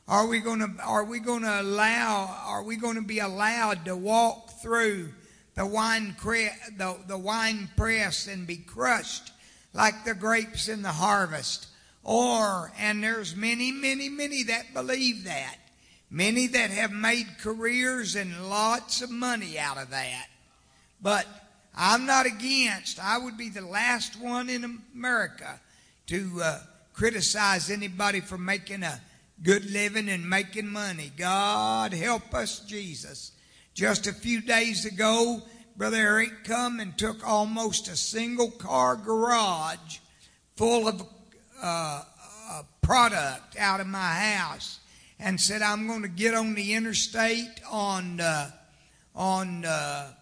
Are 0.06 0.26
we 0.26 0.40
going 0.40 0.58
to 0.58 0.82
are 0.82 1.04
we 1.04 1.18
going 1.18 1.42
to 1.42 1.60
allow 1.60 2.38
are 2.44 2.62
we 2.62 2.76
going 2.76 2.96
to 2.96 3.02
be 3.02 3.20
allowed 3.20 3.86
to 3.86 3.96
walk 3.96 4.50
through 4.60 5.14
the 5.54 5.64
wine 5.64 6.14
cre- 6.18 6.58
the, 6.76 6.98
the 7.06 7.16
wine 7.16 7.70
press 7.74 8.26
and 8.26 8.46
be 8.46 8.58
crushed 8.58 9.32
like 9.74 10.04
the 10.04 10.14
grapes 10.14 10.68
in 10.68 10.80
the 10.80 10.92
harvest? 10.92 11.66
Or 12.02 12.72
and 12.78 13.02
there's 13.02 13.36
many 13.36 13.72
many 13.72 14.08
many 14.08 14.44
that 14.44 14.72
believe 14.72 15.24
that. 15.24 15.56
Many 16.10 16.46
that 16.46 16.70
have 16.70 16.92
made 16.92 17.26
careers 17.40 18.14
and 18.14 18.48
lots 18.48 19.02
of 19.02 19.10
money 19.10 19.58
out 19.58 19.78
of 19.78 19.90
that. 19.90 20.28
But 21.02 21.26
I'm 21.76 22.06
not 22.06 22.26
against. 22.26 23.00
I 23.02 23.18
would 23.18 23.36
be 23.36 23.48
the 23.48 23.66
last 23.66 24.20
one 24.20 24.48
in 24.48 24.80
America 24.94 25.60
to 26.06 26.40
uh, 26.42 26.58
criticize 26.92 27.70
anybody 27.70 28.20
for 28.20 28.38
making 28.38 28.84
a 28.84 29.00
good 29.42 29.70
living 29.70 30.08
and 30.08 30.28
making 30.28 30.68
money. 30.68 31.10
God 31.16 31.92
help 31.92 32.32
us, 32.32 32.60
Jesus. 32.60 33.32
Just 33.74 34.06
a 34.06 34.12
few 34.12 34.40
days 34.40 34.86
ago, 34.86 35.42
Brother 35.76 35.96
Eric 35.96 36.44
come 36.44 36.80
and 36.80 36.96
took 36.96 37.26
almost 37.26 37.88
a 37.88 37.96
single 37.96 38.50
car 38.50 38.96
garage 38.96 39.98
full 40.56 40.88
of 40.88 41.02
uh, 41.62 42.02
uh, 42.50 42.62
product 42.82 43.56
out 43.58 43.80
of 43.80 43.86
my 43.86 44.12
house 44.12 44.80
and 45.18 45.40
said, 45.40 45.62
I'm 45.62 45.86
going 45.86 46.02
to 46.02 46.08
get 46.08 46.34
on 46.34 46.54
the 46.54 46.74
interstate 46.74 47.60
on, 47.70 48.20
uh, 48.20 48.50
on, 49.14 49.64
uh, 49.64 50.12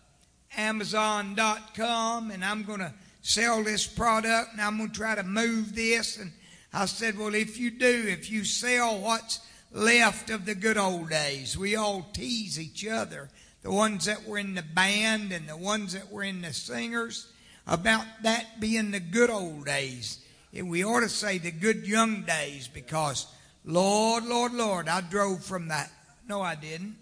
Amazon.com 0.56 2.30
and 2.30 2.44
I'm 2.44 2.62
going 2.64 2.80
to 2.80 2.92
sell 3.22 3.62
this 3.62 3.86
product 3.86 4.52
and 4.52 4.60
I'm 4.60 4.78
going 4.78 4.90
to 4.90 4.96
try 4.96 5.14
to 5.14 5.22
move 5.22 5.74
this. 5.74 6.18
And 6.18 6.32
I 6.72 6.86
said, 6.86 7.18
Well, 7.18 7.34
if 7.34 7.58
you 7.58 7.70
do, 7.70 8.04
if 8.08 8.30
you 8.30 8.44
sell 8.44 8.98
what's 9.00 9.40
left 9.72 10.30
of 10.30 10.44
the 10.44 10.54
good 10.54 10.76
old 10.76 11.10
days, 11.10 11.56
we 11.56 11.76
all 11.76 12.06
tease 12.12 12.60
each 12.60 12.86
other, 12.86 13.30
the 13.62 13.70
ones 13.70 14.06
that 14.06 14.26
were 14.26 14.38
in 14.38 14.54
the 14.54 14.62
band 14.62 15.32
and 15.32 15.48
the 15.48 15.56
ones 15.56 15.92
that 15.92 16.10
were 16.10 16.22
in 16.22 16.42
the 16.42 16.52
singers, 16.52 17.32
about 17.66 18.04
that 18.22 18.60
being 18.60 18.90
the 18.90 19.00
good 19.00 19.30
old 19.30 19.66
days. 19.66 20.18
And 20.52 20.68
we 20.68 20.84
ought 20.84 21.00
to 21.00 21.08
say 21.08 21.38
the 21.38 21.52
good 21.52 21.86
young 21.86 22.22
days 22.22 22.68
because, 22.68 23.26
Lord, 23.64 24.24
Lord, 24.24 24.52
Lord, 24.52 24.88
I 24.88 25.00
drove 25.00 25.44
from 25.44 25.68
that. 25.68 25.90
No, 26.28 26.42
I 26.42 26.56
didn't. 26.56 26.96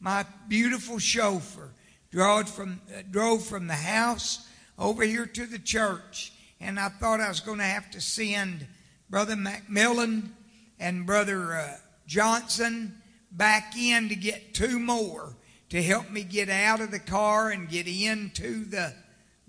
My 0.00 0.24
beautiful 0.48 0.98
chauffeur 0.98 1.70
drove 2.10 2.48
from, 2.48 2.80
uh, 2.96 3.02
drove 3.10 3.44
from 3.44 3.66
the 3.66 3.74
house 3.74 4.48
over 4.78 5.02
here 5.02 5.26
to 5.26 5.46
the 5.46 5.58
church, 5.58 6.32
and 6.60 6.80
I 6.80 6.88
thought 6.88 7.20
I 7.20 7.28
was 7.28 7.40
going 7.40 7.58
to 7.58 7.64
have 7.64 7.90
to 7.92 8.00
send 8.00 8.66
Brother 9.08 9.36
Macmillan 9.36 10.34
and 10.78 11.06
Brother 11.06 11.56
uh, 11.56 11.76
Johnson 12.06 13.00
back 13.30 13.76
in 13.76 14.08
to 14.08 14.16
get 14.16 14.54
two 14.54 14.78
more 14.78 15.34
to 15.70 15.82
help 15.82 16.10
me 16.10 16.22
get 16.22 16.48
out 16.48 16.80
of 16.80 16.90
the 16.90 16.98
car 16.98 17.50
and 17.50 17.68
get 17.68 17.86
into 17.86 18.64
the, 18.64 18.94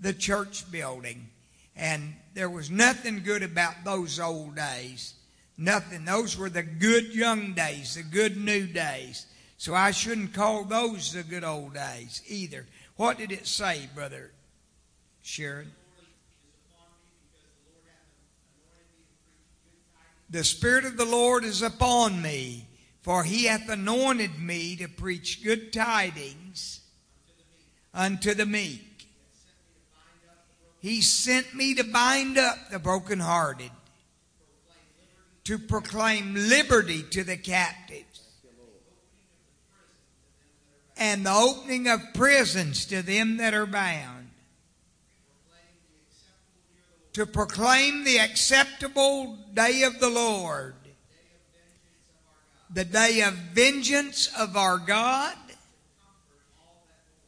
the 0.00 0.12
church 0.12 0.70
building. 0.70 1.28
And 1.76 2.14
there 2.34 2.50
was 2.50 2.70
nothing 2.70 3.22
good 3.22 3.42
about 3.42 3.84
those 3.84 4.18
old 4.18 4.56
days. 4.56 5.14
Nothing. 5.56 6.04
Those 6.04 6.36
were 6.36 6.50
the 6.50 6.62
good 6.62 7.14
young 7.14 7.52
days, 7.52 7.94
the 7.94 8.02
good 8.02 8.36
new 8.36 8.66
days. 8.66 9.26
So 9.56 9.74
I 9.74 9.90
shouldn't 9.90 10.34
call 10.34 10.64
those 10.64 11.12
the 11.12 11.24
good 11.24 11.44
old 11.44 11.74
days 11.74 12.22
either. 12.28 12.66
What 12.96 13.18
did 13.18 13.32
it 13.32 13.46
say, 13.46 13.88
Brother 13.94 14.30
Sharon? 15.22 15.72
The 20.30 20.44
Spirit 20.44 20.84
of 20.84 20.96
the 20.96 21.06
Lord 21.06 21.42
is 21.42 21.62
upon 21.62 22.20
me, 22.22 22.67
for 23.08 23.24
he 23.24 23.44
hath 23.44 23.70
anointed 23.70 24.38
me 24.38 24.76
to 24.76 24.86
preach 24.86 25.42
good 25.42 25.72
tidings 25.72 26.82
unto 27.94 28.34
the 28.34 28.44
meek. 28.44 29.08
He 30.80 31.00
sent 31.00 31.54
me 31.54 31.74
to 31.76 31.84
bind 31.84 32.36
up 32.36 32.68
the 32.70 32.78
brokenhearted. 32.78 33.70
to 35.44 35.58
proclaim 35.58 36.34
liberty 36.34 37.02
to 37.02 37.24
the 37.24 37.38
captives 37.38 38.20
and 40.98 41.24
the 41.24 41.32
opening 41.32 41.88
of 41.88 42.02
prisons 42.12 42.84
to 42.84 43.00
them 43.00 43.38
that 43.38 43.54
are 43.54 43.64
bound, 43.64 44.28
to 47.14 47.24
proclaim 47.24 48.04
the 48.04 48.18
acceptable 48.18 49.38
day 49.54 49.84
of 49.84 49.98
the 49.98 50.10
Lord, 50.10 50.74
the 52.78 52.84
day 52.84 53.22
of 53.22 53.34
vengeance 53.34 54.30
of 54.38 54.56
our 54.56 54.78
God, 54.78 55.34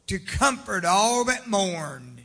to 0.06 0.16
comfort 0.20 0.84
all 0.84 1.24
that 1.24 1.48
mourn, 1.48 2.20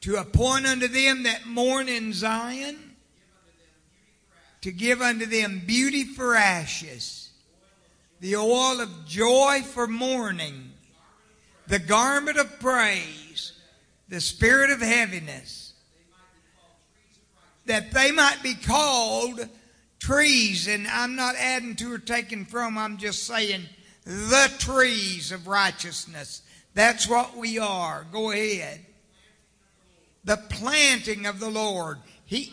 to 0.00 0.16
appoint 0.16 0.66
unto 0.66 0.88
them 0.88 1.22
that 1.22 1.46
mourn 1.46 1.88
in 1.88 2.12
Zion, 2.12 2.96
to 4.62 4.72
give 4.72 5.00
unto 5.00 5.24
them 5.24 5.62
beauty 5.64 6.02
for 6.02 6.34
ashes, 6.34 7.30
the 8.18 8.34
oil 8.34 8.80
of 8.80 9.06
joy 9.06 9.60
for 9.62 9.86
mourning, 9.86 10.72
the 11.68 11.78
garment 11.78 12.38
of 12.38 12.58
praise, 12.58 13.52
the 14.08 14.20
spirit 14.20 14.70
of 14.70 14.80
heaviness, 14.80 15.74
that 17.66 17.92
they 17.92 18.10
might 18.10 18.42
be 18.42 18.54
called 18.54 19.48
trees, 19.98 20.68
and 20.68 20.86
I'm 20.86 21.16
not 21.16 21.34
adding 21.36 21.76
to 21.76 21.92
or 21.92 21.98
taking 21.98 22.44
from, 22.44 22.78
I'm 22.78 22.96
just 22.96 23.24
saying 23.24 23.62
the 24.04 24.50
trees 24.58 25.32
of 25.32 25.48
righteousness. 25.48 26.42
That's 26.74 27.08
what 27.08 27.36
we 27.36 27.58
are. 27.58 28.06
Go 28.12 28.30
ahead. 28.30 28.80
The 30.24 30.36
planting 30.36 31.26
of 31.26 31.40
the 31.40 31.50
Lord. 31.50 31.98
He, 32.24 32.52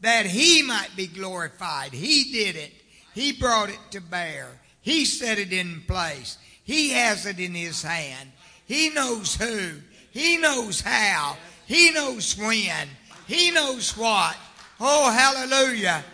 that 0.00 0.26
He 0.26 0.62
might 0.62 0.90
be 0.96 1.06
glorified. 1.06 1.92
He 1.92 2.32
did 2.32 2.56
it. 2.56 2.72
He 3.14 3.32
brought 3.32 3.70
it 3.70 3.78
to 3.92 4.00
bear. 4.00 4.48
He 4.82 5.04
set 5.04 5.38
it 5.38 5.52
in 5.52 5.82
place. 5.86 6.38
He 6.64 6.90
has 6.90 7.24
it 7.24 7.38
in 7.38 7.54
His 7.54 7.82
hand. 7.82 8.32
He 8.66 8.90
knows 8.90 9.36
who. 9.36 9.80
He 10.10 10.36
knows 10.36 10.80
how. 10.80 11.36
He 11.66 11.92
knows 11.92 12.36
when. 12.36 12.88
He 13.26 13.50
knows 13.50 13.96
what. 13.96 14.36
Oh, 14.80 15.10
hallelujah. 15.10 16.04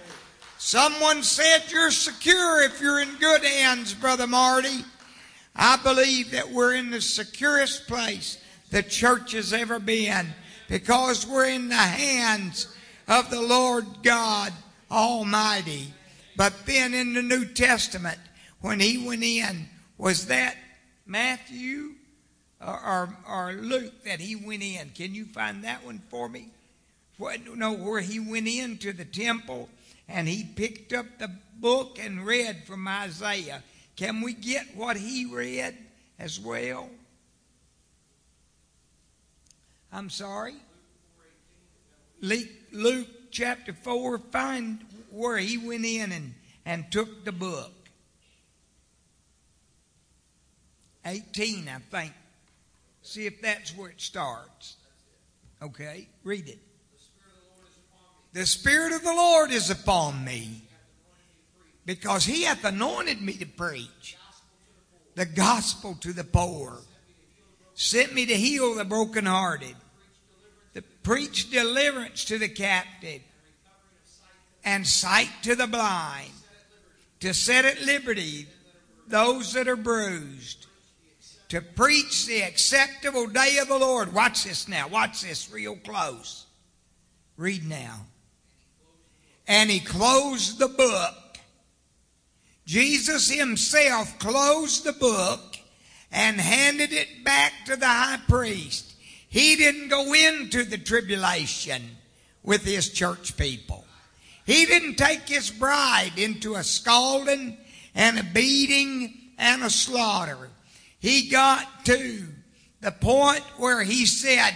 Someone 0.65 1.25
said 1.25 1.65
you're 1.73 1.91
secure 1.91 2.63
if 2.63 2.81
you're 2.81 3.01
in 3.01 3.17
good 3.17 3.45
hands, 3.45 3.95
Brother 3.95 4.29
Marty. 4.29 4.85
I 5.57 5.77
believe 5.77 6.31
that 6.31 6.53
we're 6.53 6.75
in 6.75 6.91
the 6.91 7.01
securest 7.01 7.89
place 7.89 8.39
the 8.71 8.85
church 8.85 9.33
has 9.33 9.53
ever 9.53 9.81
been 9.81 10.29
because 10.69 11.27
we're 11.27 11.49
in 11.49 11.69
the 11.69 11.75
hands 11.75 12.73
of 13.09 13.29
the 13.29 13.43
Lord 13.43 13.87
God 14.05 14.53
Almighty. 14.89 15.93
But 16.37 16.55
then 16.65 16.95
in 16.95 17.15
the 17.15 17.23
New 17.23 17.45
Testament, 17.45 18.21
when 18.61 18.79
he 18.79 19.05
went 19.05 19.25
in, 19.25 19.69
was 19.99 20.29
that 20.29 20.57
Matthew 21.05 21.95
or, 22.65 22.81
or, 22.87 23.17
or 23.29 23.53
Luke 23.55 24.05
that 24.05 24.21
he 24.21 24.37
went 24.37 24.63
in? 24.63 24.91
Can 24.91 25.13
you 25.13 25.25
find 25.25 25.65
that 25.65 25.85
one 25.85 26.01
for 26.09 26.29
me? 26.29 26.51
What, 27.19 27.41
no, 27.57 27.73
where 27.73 28.01
he 28.01 28.21
went 28.21 28.47
into 28.47 28.93
the 28.93 29.05
temple 29.05 29.69
and 30.09 30.29
he 30.29 30.45
picked 30.45 30.93
up 30.93 31.07
the 31.19 31.31
book 31.59 31.99
and 32.01 32.27
read 32.27 32.65
from 32.65 32.87
Isaiah. 32.87 33.63
Can 33.97 34.21
we 34.21 34.33
get 34.33 34.77
what 34.77 34.97
he 34.97 35.27
read 35.27 35.77
as 36.19 36.41
well? 36.41 36.89
I'm 39.93 40.11
sorry? 40.11 40.55
Luke, 42.21 43.09
chapter 43.31 43.73
4, 43.73 44.19
find 44.19 44.85
where 45.11 45.39
he 45.39 45.59
went 45.59 45.85
in 45.85 46.13
and, 46.13 46.35
and 46.65 46.91
took 46.91 47.25
the 47.25 47.33
book. 47.33 47.73
18, 51.05 51.69
I 51.69 51.79
think. 51.91 52.13
See 53.03 53.27
if 53.27 53.43
that's 53.43 53.77
where 53.77 53.91
it 53.91 54.01
starts. 54.01 54.77
Okay, 55.61 56.09
read 56.25 56.49
it. 56.49 56.59
The 58.33 58.47
Spirit 58.47 58.93
of 58.93 59.03
the 59.03 59.13
Lord 59.13 59.51
is 59.51 59.69
upon 59.69 60.25
me 60.25 60.63
because 61.85 62.25
He 62.25 62.45
hath 62.45 62.65
anointed 62.65 63.21
me 63.21 63.35
to 63.35 63.47
preach 63.47 64.17
the 65.15 65.27
gospel 65.27 65.97
to 66.01 66.15
the 66.15 66.25
poor, 66.25 66.79
sent 67.75 68.15
me 68.15 68.25
to 68.25 68.35
heal 68.35 68.75
the 68.75 68.87
brokenhearted, 68.87 69.77
to 70.73 70.83
preach 71.03 71.51
deliverance 71.51 72.25
to 72.25 72.39
the 72.39 72.49
captive, 72.49 73.21
and 74.65 74.87
sight 74.87 75.31
to 75.43 75.55
the 75.55 75.67
blind, 75.67 76.31
to 77.21 77.35
set 77.35 77.67
at 77.67 77.83
liberty 77.83 78.47
those 79.09 79.53
that 79.53 79.69
are 79.69 79.77
bruised, 79.77 80.69
to 81.51 81.61
preach 81.61 82.25
the 82.25 82.41
acceptable 82.41 83.27
day 83.27 83.59
of 83.61 83.69
the 83.69 83.79
Lord. 83.79 84.15
Watch 84.15 84.45
this 84.45 84.69
now. 84.69 84.89
Watch 84.89 85.21
this 85.21 85.53
real 85.53 85.77
close. 85.77 86.47
Read 87.37 87.69
now 87.69 88.07
and 89.47 89.71
he 89.71 89.81
closed 89.81 90.59
the 90.59 90.69
book. 90.69 91.15
Jesus 92.67 93.29
himself 93.31 94.19
closed 94.19 94.85
the 94.85 94.93
book 94.93 95.57
and 96.11 96.41
handed 96.41 96.93
it 96.93 97.25
back 97.25 97.53
to 97.67 97.77
the 97.77 97.87
high 97.87 98.21
priest. 98.29 98.95
He 99.29 99.57
didn't 99.57 99.89
go 99.89 100.13
into 100.13 100.65
the 100.65 100.79
tribulation 100.79 101.83
with 102.43 102.65
his 102.65 102.91
church 102.91 103.37
people. 103.37 103.85
He 104.45 104.67
didn't 104.67 104.97
take 104.97 105.29
his 105.29 105.51
bride 105.51 106.13
into 106.17 106.55
a 106.55 106.65
scalding 106.65 107.57
and 107.95 108.19
a 108.19 108.25
beating 108.25 109.15
and 109.39 109.63
a 109.63 109.71
slaughter. 109.71 110.51
He 110.99 111.29
got 111.29 111.85
to 111.87 112.25
the 112.81 112.93
point 112.93 113.43
where 113.57 113.83
he 113.83 114.07
said, 114.07 114.55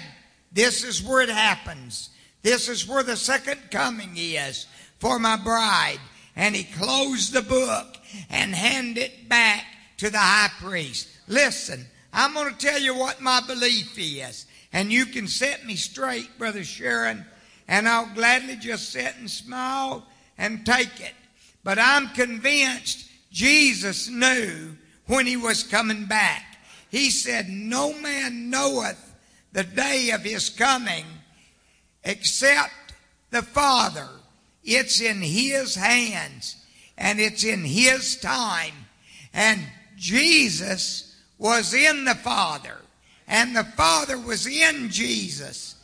This 0.52 0.84
is 0.84 1.02
where 1.02 1.22
it 1.22 1.28
happens. 1.28 2.10
This 2.42 2.68
is 2.68 2.86
where 2.86 3.02
the 3.02 3.16
second 3.16 3.70
coming 3.70 4.12
is 4.16 4.66
for 4.98 5.18
my 5.18 5.36
bride. 5.36 5.98
And 6.34 6.54
he 6.54 6.64
closed 6.64 7.32
the 7.32 7.42
book 7.42 7.96
and 8.28 8.54
handed 8.54 8.98
it 8.98 9.28
back 9.28 9.64
to 9.98 10.10
the 10.10 10.18
high 10.18 10.50
priest. 10.60 11.08
Listen, 11.28 11.86
I'm 12.12 12.34
going 12.34 12.52
to 12.54 12.58
tell 12.58 12.80
you 12.80 12.96
what 12.96 13.20
my 13.20 13.40
belief 13.46 13.98
is. 13.98 14.46
And 14.72 14.92
you 14.92 15.06
can 15.06 15.28
set 15.28 15.64
me 15.64 15.76
straight, 15.76 16.38
Brother 16.38 16.64
Sharon, 16.64 17.24
and 17.68 17.88
I'll 17.88 18.12
gladly 18.14 18.56
just 18.56 18.90
sit 18.90 19.14
and 19.18 19.30
smile 19.30 20.06
and 20.36 20.66
take 20.66 21.00
it. 21.00 21.14
But 21.64 21.78
I'm 21.78 22.08
convinced 22.10 23.10
Jesus 23.32 24.08
knew 24.08 24.76
when 25.06 25.26
he 25.26 25.36
was 25.36 25.62
coming 25.62 26.06
back. 26.06 26.58
He 26.90 27.10
said, 27.10 27.48
No 27.48 27.92
man 28.00 28.50
knoweth 28.50 29.14
the 29.52 29.64
day 29.64 30.10
of 30.10 30.22
his 30.22 30.48
coming 30.48 31.04
except 32.04 32.94
the 33.30 33.42
Father. 33.42 34.08
It's 34.66 35.00
in 35.00 35.22
His 35.22 35.76
hands 35.76 36.56
and 36.98 37.20
it's 37.20 37.44
in 37.44 37.64
His 37.64 38.16
time. 38.16 38.74
And 39.32 39.60
Jesus 39.96 41.16
was 41.38 41.72
in 41.72 42.04
the 42.04 42.16
Father 42.16 42.76
and 43.28 43.54
the 43.54 43.64
Father 43.64 44.18
was 44.18 44.46
in 44.46 44.90
Jesus. 44.90 45.76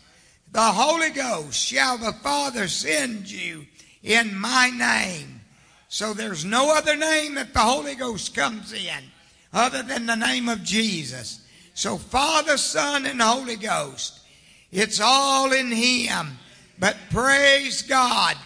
The 0.51 0.61
Holy 0.61 1.11
Ghost 1.11 1.59
shall 1.59 1.97
the 1.97 2.13
Father 2.13 2.69
send 2.69 3.31
you 3.31 3.67
in 4.03 4.37
my 4.37 4.71
name. 4.71 5.41
So 5.89 6.13
there's 6.13 6.45
no 6.45 6.77
other 6.77 6.97
name 6.97 7.37
that 7.37 7.55
the 7.55 7.61
Holy 7.61 7.95
Ghost 7.95 8.35
comes 8.35 8.73
in 8.73 9.05
other 9.53 9.83
than 9.83 10.07
the 10.07 10.17
name 10.17 10.49
of 10.49 10.65
Jesus. 10.65 11.41
So 11.75 11.99
Father, 11.99 12.57
Son, 12.57 13.07
and 13.07 13.21
Holy 13.21 13.57
Ghost, 13.57 14.21
it's 14.71 15.01
all 15.01 15.53
in 15.53 15.71
Him. 15.71 16.39
But 16.79 16.97
praise 17.11 17.83
God 17.83 18.37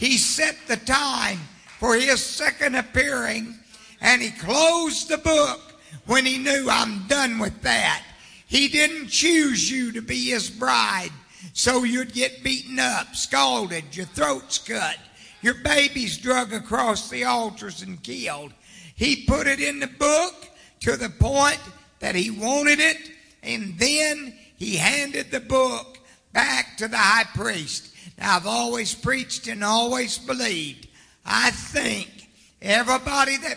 he 0.00 0.16
set 0.16 0.56
the 0.66 0.78
time 0.78 1.38
for 1.78 1.94
his 1.94 2.24
second 2.24 2.74
appearing 2.74 3.54
and 4.00 4.22
he 4.22 4.30
closed 4.30 5.10
the 5.10 5.18
book 5.18 5.60
when 6.06 6.24
he 6.24 6.38
knew 6.38 6.68
I'm 6.70 7.06
done 7.06 7.38
with 7.38 7.60
that. 7.60 8.02
He 8.46 8.68
didn't 8.68 9.08
choose 9.08 9.70
you 9.70 9.92
to 9.92 10.00
be 10.00 10.30
his 10.30 10.48
bride 10.48 11.10
so 11.52 11.84
you'd 11.84 12.14
get 12.14 12.42
beaten 12.42 12.78
up, 12.78 13.14
scalded, 13.14 13.94
your 13.94 14.06
throats 14.06 14.56
cut, 14.56 14.96
your 15.42 15.54
babies 15.62 16.16
drug 16.16 16.54
across 16.54 17.10
the 17.10 17.24
altars 17.24 17.82
and 17.82 18.02
killed. 18.02 18.54
He 18.94 19.26
put 19.26 19.46
it 19.46 19.60
in 19.60 19.80
the 19.80 19.86
book 19.86 20.48
to 20.80 20.96
the 20.96 21.10
point 21.10 21.60
that 21.98 22.14
he 22.14 22.30
wanted 22.30 22.80
it, 22.80 23.10
and 23.42 23.78
then 23.78 24.34
he 24.56 24.76
handed 24.76 25.30
the 25.30 25.40
book 25.40 25.98
back 26.32 26.78
to 26.78 26.88
the 26.88 26.96
high 26.96 27.28
priest. 27.34 27.94
I've 28.20 28.46
always 28.46 28.94
preached 28.94 29.48
and 29.48 29.64
always 29.64 30.18
believed. 30.18 30.88
I 31.24 31.50
think 31.50 32.28
everybody 32.60 33.36
that 33.38 33.56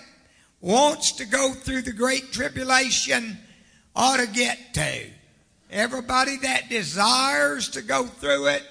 wants 0.62 1.12
to 1.14 1.26
go 1.26 1.52
through 1.52 1.82
the 1.82 1.92
great 1.92 2.32
tribulation 2.32 3.38
ought 3.96 4.20
to 4.20 4.28
get 4.28 4.74
to. 4.76 5.06
Everybody 5.70 6.38
that 6.38 6.70
desires 6.70 7.70
to 7.70 7.82
go 7.82 8.06
through 8.06 8.48
it 8.48 8.64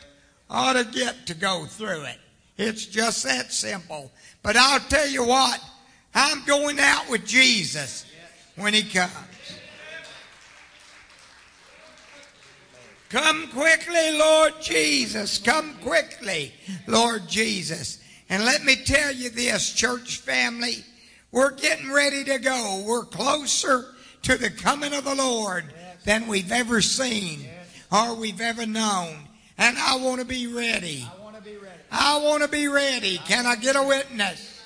ought 0.49 0.74
to 0.74 0.84
get 0.84 1.26
to 1.26 1.34
go 1.34 1.64
through 1.66 2.05
it. 2.05 2.18
It's 2.57 2.86
just 2.86 3.24
that 3.24 3.53
simple. 3.53 4.11
But 4.43 4.57
I'll 4.57 4.80
tell 4.80 5.09
you 5.09 5.24
what, 5.24 5.61
I'm 6.14 6.45
going 6.45 6.78
out 6.78 7.11
with 7.11 7.26
Jesus 7.26 8.07
when 8.57 8.74
he 8.74 8.82
comes. 8.82 9.12
Come 13.12 13.48
quickly, 13.48 14.16
Lord 14.16 14.54
Jesus. 14.62 15.36
Come 15.36 15.74
quickly, 15.82 16.50
Lord 16.86 17.28
Jesus. 17.28 18.02
And 18.30 18.46
let 18.46 18.64
me 18.64 18.74
tell 18.74 19.12
you 19.12 19.28
this, 19.28 19.70
church 19.74 20.16
family, 20.16 20.76
we're 21.30 21.50
getting 21.50 21.92
ready 21.92 22.24
to 22.24 22.38
go. 22.38 22.82
We're 22.86 23.04
closer 23.04 23.84
to 24.22 24.38
the 24.38 24.48
coming 24.48 24.94
of 24.94 25.04
the 25.04 25.14
Lord 25.14 25.66
than 26.06 26.26
we've 26.26 26.50
ever 26.50 26.80
seen 26.80 27.44
or 27.92 28.14
we've 28.14 28.40
ever 28.40 28.64
known. 28.64 29.14
And 29.58 29.76
I 29.76 29.96
want 29.96 30.20
to 30.20 30.26
be 30.26 30.46
ready. 30.46 31.06
I 31.06 31.22
want 31.22 31.36
to 31.36 31.42
be 31.42 31.56
ready. 31.58 31.82
I 31.90 32.18
want 32.24 32.42
to 32.44 32.48
be 32.48 32.68
ready. 32.68 33.18
Can 33.18 33.44
I 33.44 33.56
get 33.56 33.76
a 33.76 33.82
witness? 33.82 34.61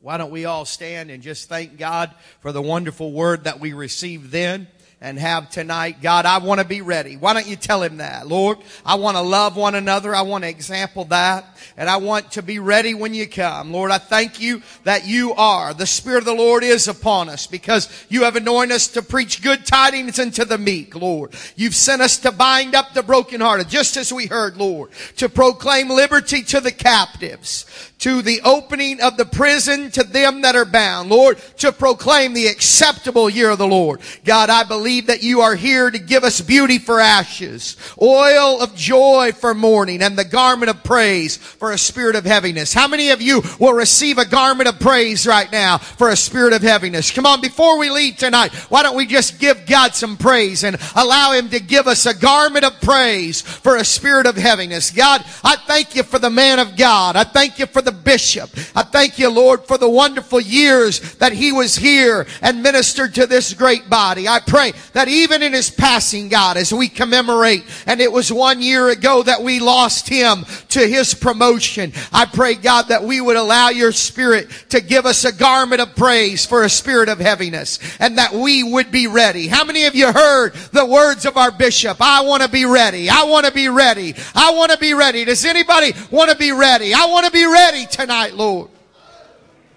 Why 0.00 0.16
don't 0.16 0.30
we 0.30 0.46
all 0.46 0.64
stand 0.64 1.10
and 1.10 1.22
just 1.22 1.48
thank 1.48 1.76
God 1.76 2.14
for 2.40 2.52
the 2.52 2.62
wonderful 2.62 3.12
word 3.12 3.44
that 3.44 3.60
we 3.60 3.74
received 3.74 4.30
then 4.30 4.66
and 5.02 5.18
have 5.18 5.48
tonight. 5.48 6.02
God, 6.02 6.26
I 6.26 6.38
want 6.38 6.60
to 6.60 6.66
be 6.66 6.82
ready. 6.82 7.16
Why 7.16 7.32
don't 7.32 7.46
you 7.46 7.56
tell 7.56 7.82
him 7.82 7.96
that? 7.98 8.28
Lord, 8.28 8.58
I 8.84 8.96
want 8.96 9.16
to 9.16 9.22
love 9.22 9.56
one 9.56 9.74
another. 9.74 10.14
I 10.14 10.22
want 10.22 10.44
to 10.44 10.50
example 10.50 11.06
that. 11.06 11.46
And 11.78 11.88
I 11.88 11.96
want 11.96 12.32
to 12.32 12.42
be 12.42 12.58
ready 12.58 12.92
when 12.92 13.14
you 13.14 13.26
come. 13.26 13.72
Lord, 13.72 13.90
I 13.90 13.96
thank 13.96 14.40
you 14.40 14.60
that 14.84 15.06
you 15.06 15.32
are. 15.34 15.72
The 15.72 15.86
Spirit 15.86 16.18
of 16.18 16.24
the 16.26 16.34
Lord 16.34 16.62
is 16.62 16.86
upon 16.86 17.30
us 17.30 17.46
because 17.46 17.88
you 18.10 18.24
have 18.24 18.36
anointed 18.36 18.76
us 18.76 18.88
to 18.88 19.02
preach 19.02 19.42
good 19.42 19.64
tidings 19.64 20.18
unto 20.18 20.44
the 20.44 20.58
meek, 20.58 20.94
Lord. 20.94 21.32
You've 21.56 21.74
sent 21.74 22.02
us 22.02 22.18
to 22.18 22.30
bind 22.30 22.74
up 22.74 22.92
the 22.92 23.02
brokenhearted, 23.02 23.70
just 23.70 23.96
as 23.96 24.12
we 24.12 24.26
heard, 24.26 24.58
Lord, 24.58 24.90
to 25.16 25.30
proclaim 25.30 25.88
liberty 25.88 26.42
to 26.42 26.60
the 26.60 26.72
captives, 26.72 27.64
to 28.00 28.20
the 28.20 28.42
opening 28.44 29.00
of 29.00 29.16
the 29.16 29.24
prison 29.24 29.90
to 29.92 30.04
them 30.04 30.42
that 30.42 30.56
are 30.56 30.66
bound, 30.66 31.08
Lord, 31.08 31.38
to 31.58 31.72
proclaim 31.72 32.34
the 32.34 32.48
acceptable 32.48 33.30
year 33.30 33.48
of 33.48 33.58
the 33.58 33.66
Lord. 33.66 34.00
God, 34.26 34.50
I 34.50 34.64
believe 34.64 34.89
that 34.98 35.22
you 35.22 35.42
are 35.42 35.54
here 35.54 35.88
to 35.88 35.98
give 36.00 36.24
us 36.24 36.40
beauty 36.40 36.78
for 36.78 36.98
ashes, 36.98 37.76
oil 38.02 38.60
of 38.60 38.74
joy 38.74 39.30
for 39.32 39.54
mourning, 39.54 40.02
and 40.02 40.18
the 40.18 40.24
garment 40.24 40.70
of 40.70 40.82
praise 40.82 41.36
for 41.36 41.70
a 41.70 41.78
spirit 41.78 42.16
of 42.16 42.24
heaviness. 42.24 42.74
How 42.74 42.88
many 42.88 43.10
of 43.10 43.22
you 43.22 43.42
will 43.60 43.74
receive 43.74 44.18
a 44.18 44.24
garment 44.24 44.68
of 44.68 44.80
praise 44.80 45.24
right 45.24 45.50
now 45.52 45.78
for 45.78 46.08
a 46.08 46.16
spirit 46.16 46.52
of 46.52 46.62
heaviness? 46.62 47.12
Come 47.12 47.26
on, 47.26 47.40
before 47.40 47.78
we 47.78 47.88
leave 47.90 48.16
tonight, 48.16 48.52
why 48.70 48.82
don't 48.82 48.96
we 48.96 49.06
just 49.06 49.38
give 49.38 49.66
God 49.66 49.94
some 49.94 50.16
praise 50.16 50.64
and 50.64 50.76
allow 50.96 51.30
Him 51.32 51.50
to 51.50 51.60
give 51.60 51.86
us 51.86 52.06
a 52.06 52.18
garment 52.18 52.64
of 52.64 52.80
praise 52.80 53.42
for 53.42 53.76
a 53.76 53.84
spirit 53.84 54.26
of 54.26 54.36
heaviness? 54.36 54.90
God, 54.90 55.24
I 55.44 55.54
thank 55.54 55.94
you 55.94 56.02
for 56.02 56.18
the 56.18 56.30
man 56.30 56.58
of 56.58 56.76
God. 56.76 57.14
I 57.14 57.22
thank 57.22 57.60
you 57.60 57.66
for 57.66 57.82
the 57.82 57.92
bishop. 57.92 58.50
I 58.74 58.82
thank 58.82 59.18
you, 59.18 59.30
Lord, 59.30 59.66
for 59.66 59.78
the 59.78 59.88
wonderful 59.88 60.40
years 60.40 61.14
that 61.16 61.32
he 61.32 61.52
was 61.52 61.76
here 61.76 62.26
and 62.42 62.62
ministered 62.62 63.14
to 63.14 63.26
this 63.26 63.52
great 63.52 63.90
body. 63.90 64.26
I 64.26 64.40
pray 64.40 64.72
that 64.92 65.08
even 65.08 65.42
in 65.42 65.52
his 65.52 65.70
passing, 65.70 66.28
God, 66.28 66.56
as 66.56 66.72
we 66.72 66.88
commemorate, 66.88 67.64
and 67.86 68.00
it 68.00 68.10
was 68.10 68.32
one 68.32 68.60
year 68.60 68.88
ago 68.88 69.22
that 69.22 69.42
we 69.42 69.60
lost 69.60 70.08
him 70.08 70.44
to 70.70 70.86
his 70.86 71.14
promotion, 71.14 71.92
I 72.12 72.26
pray, 72.26 72.54
God, 72.54 72.88
that 72.88 73.04
we 73.04 73.20
would 73.20 73.36
allow 73.36 73.68
your 73.68 73.92
spirit 73.92 74.50
to 74.70 74.80
give 74.80 75.06
us 75.06 75.24
a 75.24 75.32
garment 75.32 75.80
of 75.80 75.94
praise 75.96 76.44
for 76.46 76.64
a 76.64 76.68
spirit 76.68 77.08
of 77.08 77.18
heaviness 77.18 77.78
and 77.98 78.18
that 78.18 78.32
we 78.32 78.62
would 78.62 78.90
be 78.90 79.06
ready. 79.06 79.46
How 79.46 79.64
many 79.64 79.84
of 79.84 79.94
you 79.94 80.12
heard 80.12 80.54
the 80.72 80.86
words 80.86 81.26
of 81.26 81.36
our 81.36 81.50
bishop? 81.50 81.98
I 82.00 82.22
want 82.22 82.42
to 82.42 82.48
be 82.48 82.64
ready. 82.64 83.08
I 83.10 83.24
want 83.24 83.46
to 83.46 83.52
be 83.52 83.68
ready. 83.68 84.14
I 84.34 84.52
want 84.54 84.72
to 84.72 84.78
be 84.78 84.94
ready. 84.94 85.24
Does 85.24 85.44
anybody 85.44 85.92
want 86.10 86.30
to 86.30 86.36
be 86.36 86.52
ready? 86.52 86.94
I 86.94 87.06
want 87.06 87.26
to 87.26 87.32
be 87.32 87.44
ready 87.44 87.86
tonight, 87.86 88.34
Lord. 88.34 88.70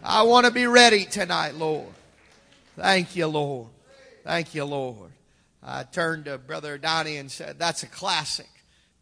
I 0.03 0.23
want 0.23 0.45
to 0.45 0.51
be 0.51 0.67
ready 0.67 1.05
tonight, 1.05 1.55
Lord. 1.55 1.87
Thank 2.75 3.15
you, 3.15 3.27
Lord. 3.27 3.67
Thank 4.23 4.55
you, 4.55 4.63
Lord. 4.63 5.11
I 5.61 5.83
turned 5.83 6.25
to 6.25 6.37
Brother 6.37 6.77
Donnie 6.77 7.17
and 7.17 7.29
said, 7.29 7.59
That's 7.59 7.83
a 7.83 7.87
classic. 7.87 8.49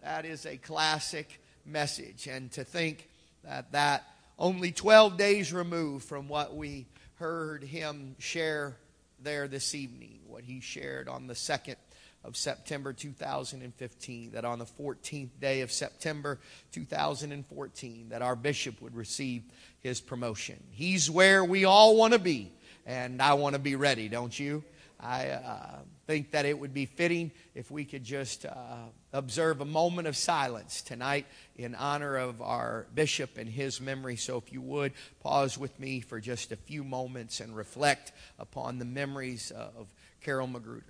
That 0.02 0.26
is 0.26 0.48
a 0.48 0.58
classic 0.58 1.40
message. 1.64 2.26
And 2.26 2.52
to 2.54 2.64
think 2.64 3.08
that 3.44 3.72
that 3.74 4.04
only 4.40 4.72
12 4.72 5.18
days 5.18 5.54
removed 5.54 6.06
from 6.06 6.28
what 6.28 6.56
we 6.56 6.88
heard 7.16 7.64
him 7.64 8.16
share 8.18 8.78
there 9.22 9.48
this 9.48 9.76
evening, 9.76 10.22
what 10.26 10.44
he 10.44 10.60
shared 10.60 11.08
on 11.08 11.28
the 11.28 11.36
2nd 11.36 11.76
of 12.24 12.36
September 12.36 12.92
2015, 12.92 14.32
that 14.32 14.44
on 14.44 14.58
the 14.58 14.66
14th 14.66 15.30
day 15.40 15.62
of 15.62 15.72
September 15.72 16.40
2014, 16.72 18.10
that 18.10 18.24
our 18.24 18.36
bishop 18.36 18.82
would 18.82 18.96
receive 18.96 19.44
his 19.82 20.02
promotion. 20.02 20.64
He's 20.72 21.12
where 21.12 21.46
we 21.46 21.66
all 21.66 21.96
want 21.96 22.14
to 22.14 22.20
be, 22.20 22.52
and 22.88 23.22
I 23.22 23.36
want 23.36 23.54
to 23.54 23.62
be 23.62 23.76
ready, 23.76 24.10
don't 24.10 24.38
you? 24.40 24.64
I 25.02 25.30
uh, 25.30 25.80
think 26.06 26.32
that 26.32 26.46
it 26.46 26.58
would 26.58 26.74
be 26.74 26.86
fitting 26.86 27.32
if 27.56 27.72
we 27.72 27.86
could 27.86 28.04
just 28.04 28.46
uh, 28.46 28.52
observe 29.14 29.62
a 29.62 29.66
moment 29.66 30.08
of 30.08 30.16
silence 30.16 30.82
tonight 30.82 31.26
in 31.56 31.76
honor 31.76 32.18
of 32.18 32.42
our 32.42 32.88
bishop 32.94 33.38
and 33.38 33.50
his 33.50 33.82
memory. 33.82 34.16
So, 34.16 34.38
if 34.38 34.54
you 34.54 34.62
would, 34.62 34.94
pause 35.22 35.58
with 35.58 35.80
me 35.80 36.02
for 36.02 36.20
just 36.20 36.52
a 36.52 36.56
few 36.56 36.84
moments 36.84 37.40
and 37.40 37.56
reflect 37.56 38.12
upon 38.38 38.80
the 38.80 38.86
memories 38.86 39.52
of 39.52 39.88
Carol 40.22 40.48
Magruder. 40.48 40.86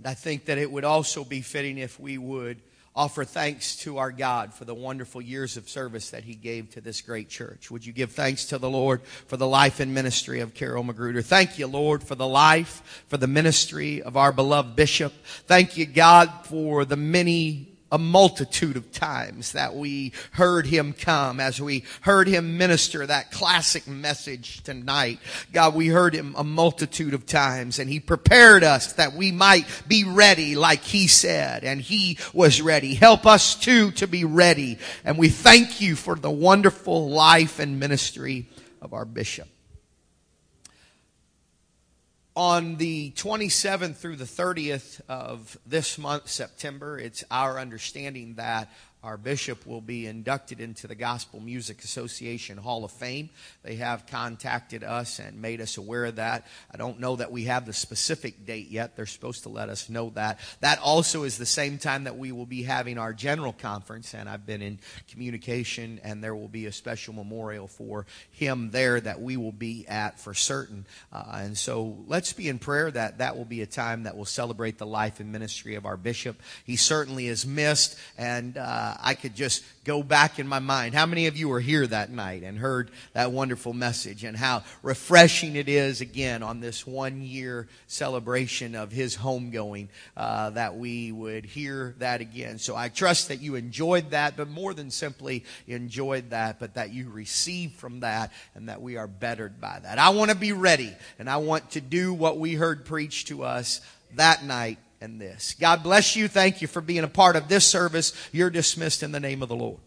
And 0.00 0.08
I 0.08 0.14
think 0.14 0.46
that 0.46 0.56
it 0.56 0.72
would 0.72 0.84
also 0.84 1.24
be 1.24 1.42
fitting 1.42 1.76
if 1.76 2.00
we 2.00 2.16
would 2.16 2.62
offer 2.96 3.22
thanks 3.22 3.76
to 3.76 3.98
our 3.98 4.10
God 4.10 4.54
for 4.54 4.64
the 4.64 4.74
wonderful 4.74 5.20
years 5.20 5.58
of 5.58 5.68
service 5.68 6.08
that 6.10 6.24
He 6.24 6.34
gave 6.34 6.70
to 6.70 6.80
this 6.80 7.02
great 7.02 7.28
church. 7.28 7.70
Would 7.70 7.84
you 7.84 7.92
give 7.92 8.12
thanks 8.12 8.46
to 8.46 8.56
the 8.56 8.70
Lord 8.70 9.02
for 9.26 9.36
the 9.36 9.46
life 9.46 9.78
and 9.78 9.92
ministry 9.92 10.40
of 10.40 10.54
Carol 10.54 10.84
Magruder? 10.84 11.20
Thank 11.20 11.58
you, 11.58 11.66
Lord, 11.66 12.02
for 12.02 12.14
the 12.14 12.26
life, 12.26 13.04
for 13.08 13.18
the 13.18 13.26
ministry 13.26 14.00
of 14.00 14.16
our 14.16 14.32
beloved 14.32 14.74
bishop. 14.74 15.12
Thank 15.46 15.76
you, 15.76 15.84
God, 15.84 16.30
for 16.44 16.86
the 16.86 16.96
many 16.96 17.69
a 17.92 17.98
multitude 17.98 18.76
of 18.76 18.92
times 18.92 19.52
that 19.52 19.74
we 19.74 20.12
heard 20.32 20.66
him 20.66 20.92
come, 20.92 21.40
as 21.40 21.60
we 21.60 21.84
heard 22.02 22.28
him 22.28 22.56
minister 22.56 23.06
that 23.06 23.30
classic 23.30 23.86
message 23.86 24.62
tonight. 24.62 25.18
God, 25.52 25.74
we 25.74 25.88
heard 25.88 26.14
him 26.14 26.34
a 26.36 26.44
multitude 26.44 27.14
of 27.14 27.26
times 27.26 27.78
and 27.78 27.90
he 27.90 28.00
prepared 28.00 28.62
us 28.62 28.92
that 28.94 29.14
we 29.14 29.32
might 29.32 29.66
be 29.88 30.04
ready 30.04 30.56
like 30.56 30.82
he 30.82 31.06
said 31.06 31.64
and 31.64 31.80
he 31.80 32.18
was 32.32 32.62
ready. 32.62 32.94
Help 32.94 33.26
us 33.26 33.54
too 33.54 33.90
to 33.92 34.06
be 34.06 34.24
ready. 34.24 34.78
And 35.04 35.18
we 35.18 35.28
thank 35.28 35.80
you 35.80 35.96
for 35.96 36.14
the 36.14 36.30
wonderful 36.30 37.10
life 37.10 37.58
and 37.58 37.80
ministry 37.80 38.48
of 38.80 38.92
our 38.92 39.04
bishop 39.04 39.48
on 42.36 42.76
the 42.76 43.10
27th 43.12 43.96
through 43.96 44.16
the 44.16 44.24
30th 44.24 45.00
of 45.08 45.58
this 45.66 45.98
month, 45.98 46.28
September, 46.28 46.98
it's 46.98 47.24
our 47.30 47.58
understanding 47.58 48.34
that 48.34 48.70
our 49.02 49.16
bishop 49.16 49.66
will 49.66 49.80
be 49.80 50.06
inducted 50.06 50.60
into 50.60 50.86
the 50.86 50.94
Gospel 50.94 51.40
Music 51.40 51.82
Association 51.82 52.58
Hall 52.58 52.84
of 52.84 52.90
Fame. 52.90 53.30
They 53.62 53.76
have 53.76 54.06
contacted 54.06 54.84
us 54.84 55.18
and 55.18 55.40
made 55.40 55.60
us 55.60 55.78
aware 55.78 56.04
of 56.04 56.16
that. 56.16 56.46
I 56.72 56.76
don't 56.76 57.00
know 57.00 57.16
that 57.16 57.32
we 57.32 57.44
have 57.44 57.64
the 57.64 57.72
specific 57.72 58.44
date 58.44 58.68
yet. 58.68 58.96
They're 58.96 59.06
supposed 59.06 59.44
to 59.44 59.48
let 59.48 59.70
us 59.70 59.88
know 59.88 60.10
that. 60.10 60.38
That 60.60 60.80
also 60.80 61.22
is 61.22 61.38
the 61.38 61.46
same 61.46 61.78
time 61.78 62.04
that 62.04 62.18
we 62.18 62.30
will 62.30 62.46
be 62.46 62.62
having 62.62 62.98
our 62.98 63.12
general 63.12 63.52
conference, 63.52 64.14
and 64.14 64.28
I've 64.28 64.44
been 64.44 64.62
in 64.62 64.78
communication, 65.10 66.00
and 66.04 66.22
there 66.22 66.34
will 66.34 66.48
be 66.48 66.66
a 66.66 66.72
special 66.72 67.14
memorial 67.14 67.68
for 67.68 68.06
him 68.32 68.70
there 68.70 69.00
that 69.00 69.20
we 69.20 69.36
will 69.36 69.52
be 69.52 69.86
at 69.88 70.20
for 70.20 70.34
certain. 70.34 70.84
Uh, 71.12 71.24
and 71.34 71.58
so 71.58 71.96
let's 72.06 72.32
be 72.32 72.48
in 72.48 72.58
prayer 72.58 72.90
that 72.90 73.18
that 73.18 73.36
will 73.36 73.44
be 73.44 73.62
a 73.62 73.66
time 73.66 74.02
that 74.02 74.16
will 74.16 74.24
celebrate 74.24 74.78
the 74.78 74.86
life 74.86 75.20
and 75.20 75.32
ministry 75.32 75.74
of 75.74 75.86
our 75.86 75.96
bishop. 75.96 76.40
He 76.64 76.76
certainly 76.76 77.28
is 77.28 77.46
missed, 77.46 77.96
and 78.18 78.58
uh, 78.90 78.96
I 79.00 79.14
could 79.14 79.34
just 79.34 79.64
go 79.84 80.02
back 80.02 80.38
in 80.38 80.46
my 80.46 80.58
mind. 80.58 80.94
How 80.94 81.06
many 81.06 81.26
of 81.26 81.36
you 81.36 81.48
were 81.48 81.60
here 81.60 81.86
that 81.86 82.10
night 82.10 82.42
and 82.42 82.58
heard 82.58 82.90
that 83.12 83.32
wonderful 83.32 83.72
message 83.72 84.24
and 84.24 84.36
how 84.36 84.62
refreshing 84.82 85.56
it 85.56 85.68
is 85.68 86.00
again 86.00 86.42
on 86.42 86.60
this 86.60 86.86
one 86.86 87.22
year 87.22 87.68
celebration 87.86 88.74
of 88.74 88.90
his 88.90 89.16
homegoing 89.16 89.88
uh, 90.16 90.50
that 90.50 90.76
we 90.76 91.12
would 91.12 91.44
hear 91.44 91.94
that 91.98 92.20
again. 92.20 92.58
So 92.58 92.74
I 92.74 92.88
trust 92.88 93.28
that 93.28 93.40
you 93.40 93.54
enjoyed 93.54 94.10
that, 94.10 94.36
but 94.36 94.48
more 94.48 94.74
than 94.74 94.90
simply 94.90 95.44
enjoyed 95.66 96.30
that, 96.30 96.58
but 96.58 96.74
that 96.74 96.92
you 96.92 97.10
received 97.10 97.74
from 97.74 98.00
that 98.00 98.32
and 98.54 98.68
that 98.68 98.82
we 98.82 98.96
are 98.96 99.06
bettered 99.06 99.60
by 99.60 99.78
that. 99.82 99.98
I 99.98 100.10
want 100.10 100.30
to 100.30 100.36
be 100.36 100.52
ready 100.52 100.92
and 101.18 101.30
I 101.30 101.36
want 101.36 101.70
to 101.72 101.80
do 101.80 102.12
what 102.12 102.38
we 102.38 102.54
heard 102.54 102.84
preached 102.84 103.28
to 103.28 103.44
us 103.44 103.80
that 104.16 104.44
night 104.44 104.78
and 105.00 105.20
this. 105.20 105.54
God 105.58 105.82
bless 105.82 106.14
you. 106.16 106.28
Thank 106.28 106.60
you 106.60 106.68
for 106.68 106.80
being 106.80 107.04
a 107.04 107.08
part 107.08 107.36
of 107.36 107.48
this 107.48 107.64
service. 107.64 108.12
You're 108.32 108.50
dismissed 108.50 109.02
in 109.02 109.12
the 109.12 109.20
name 109.20 109.42
of 109.42 109.48
the 109.48 109.56
Lord. 109.56 109.80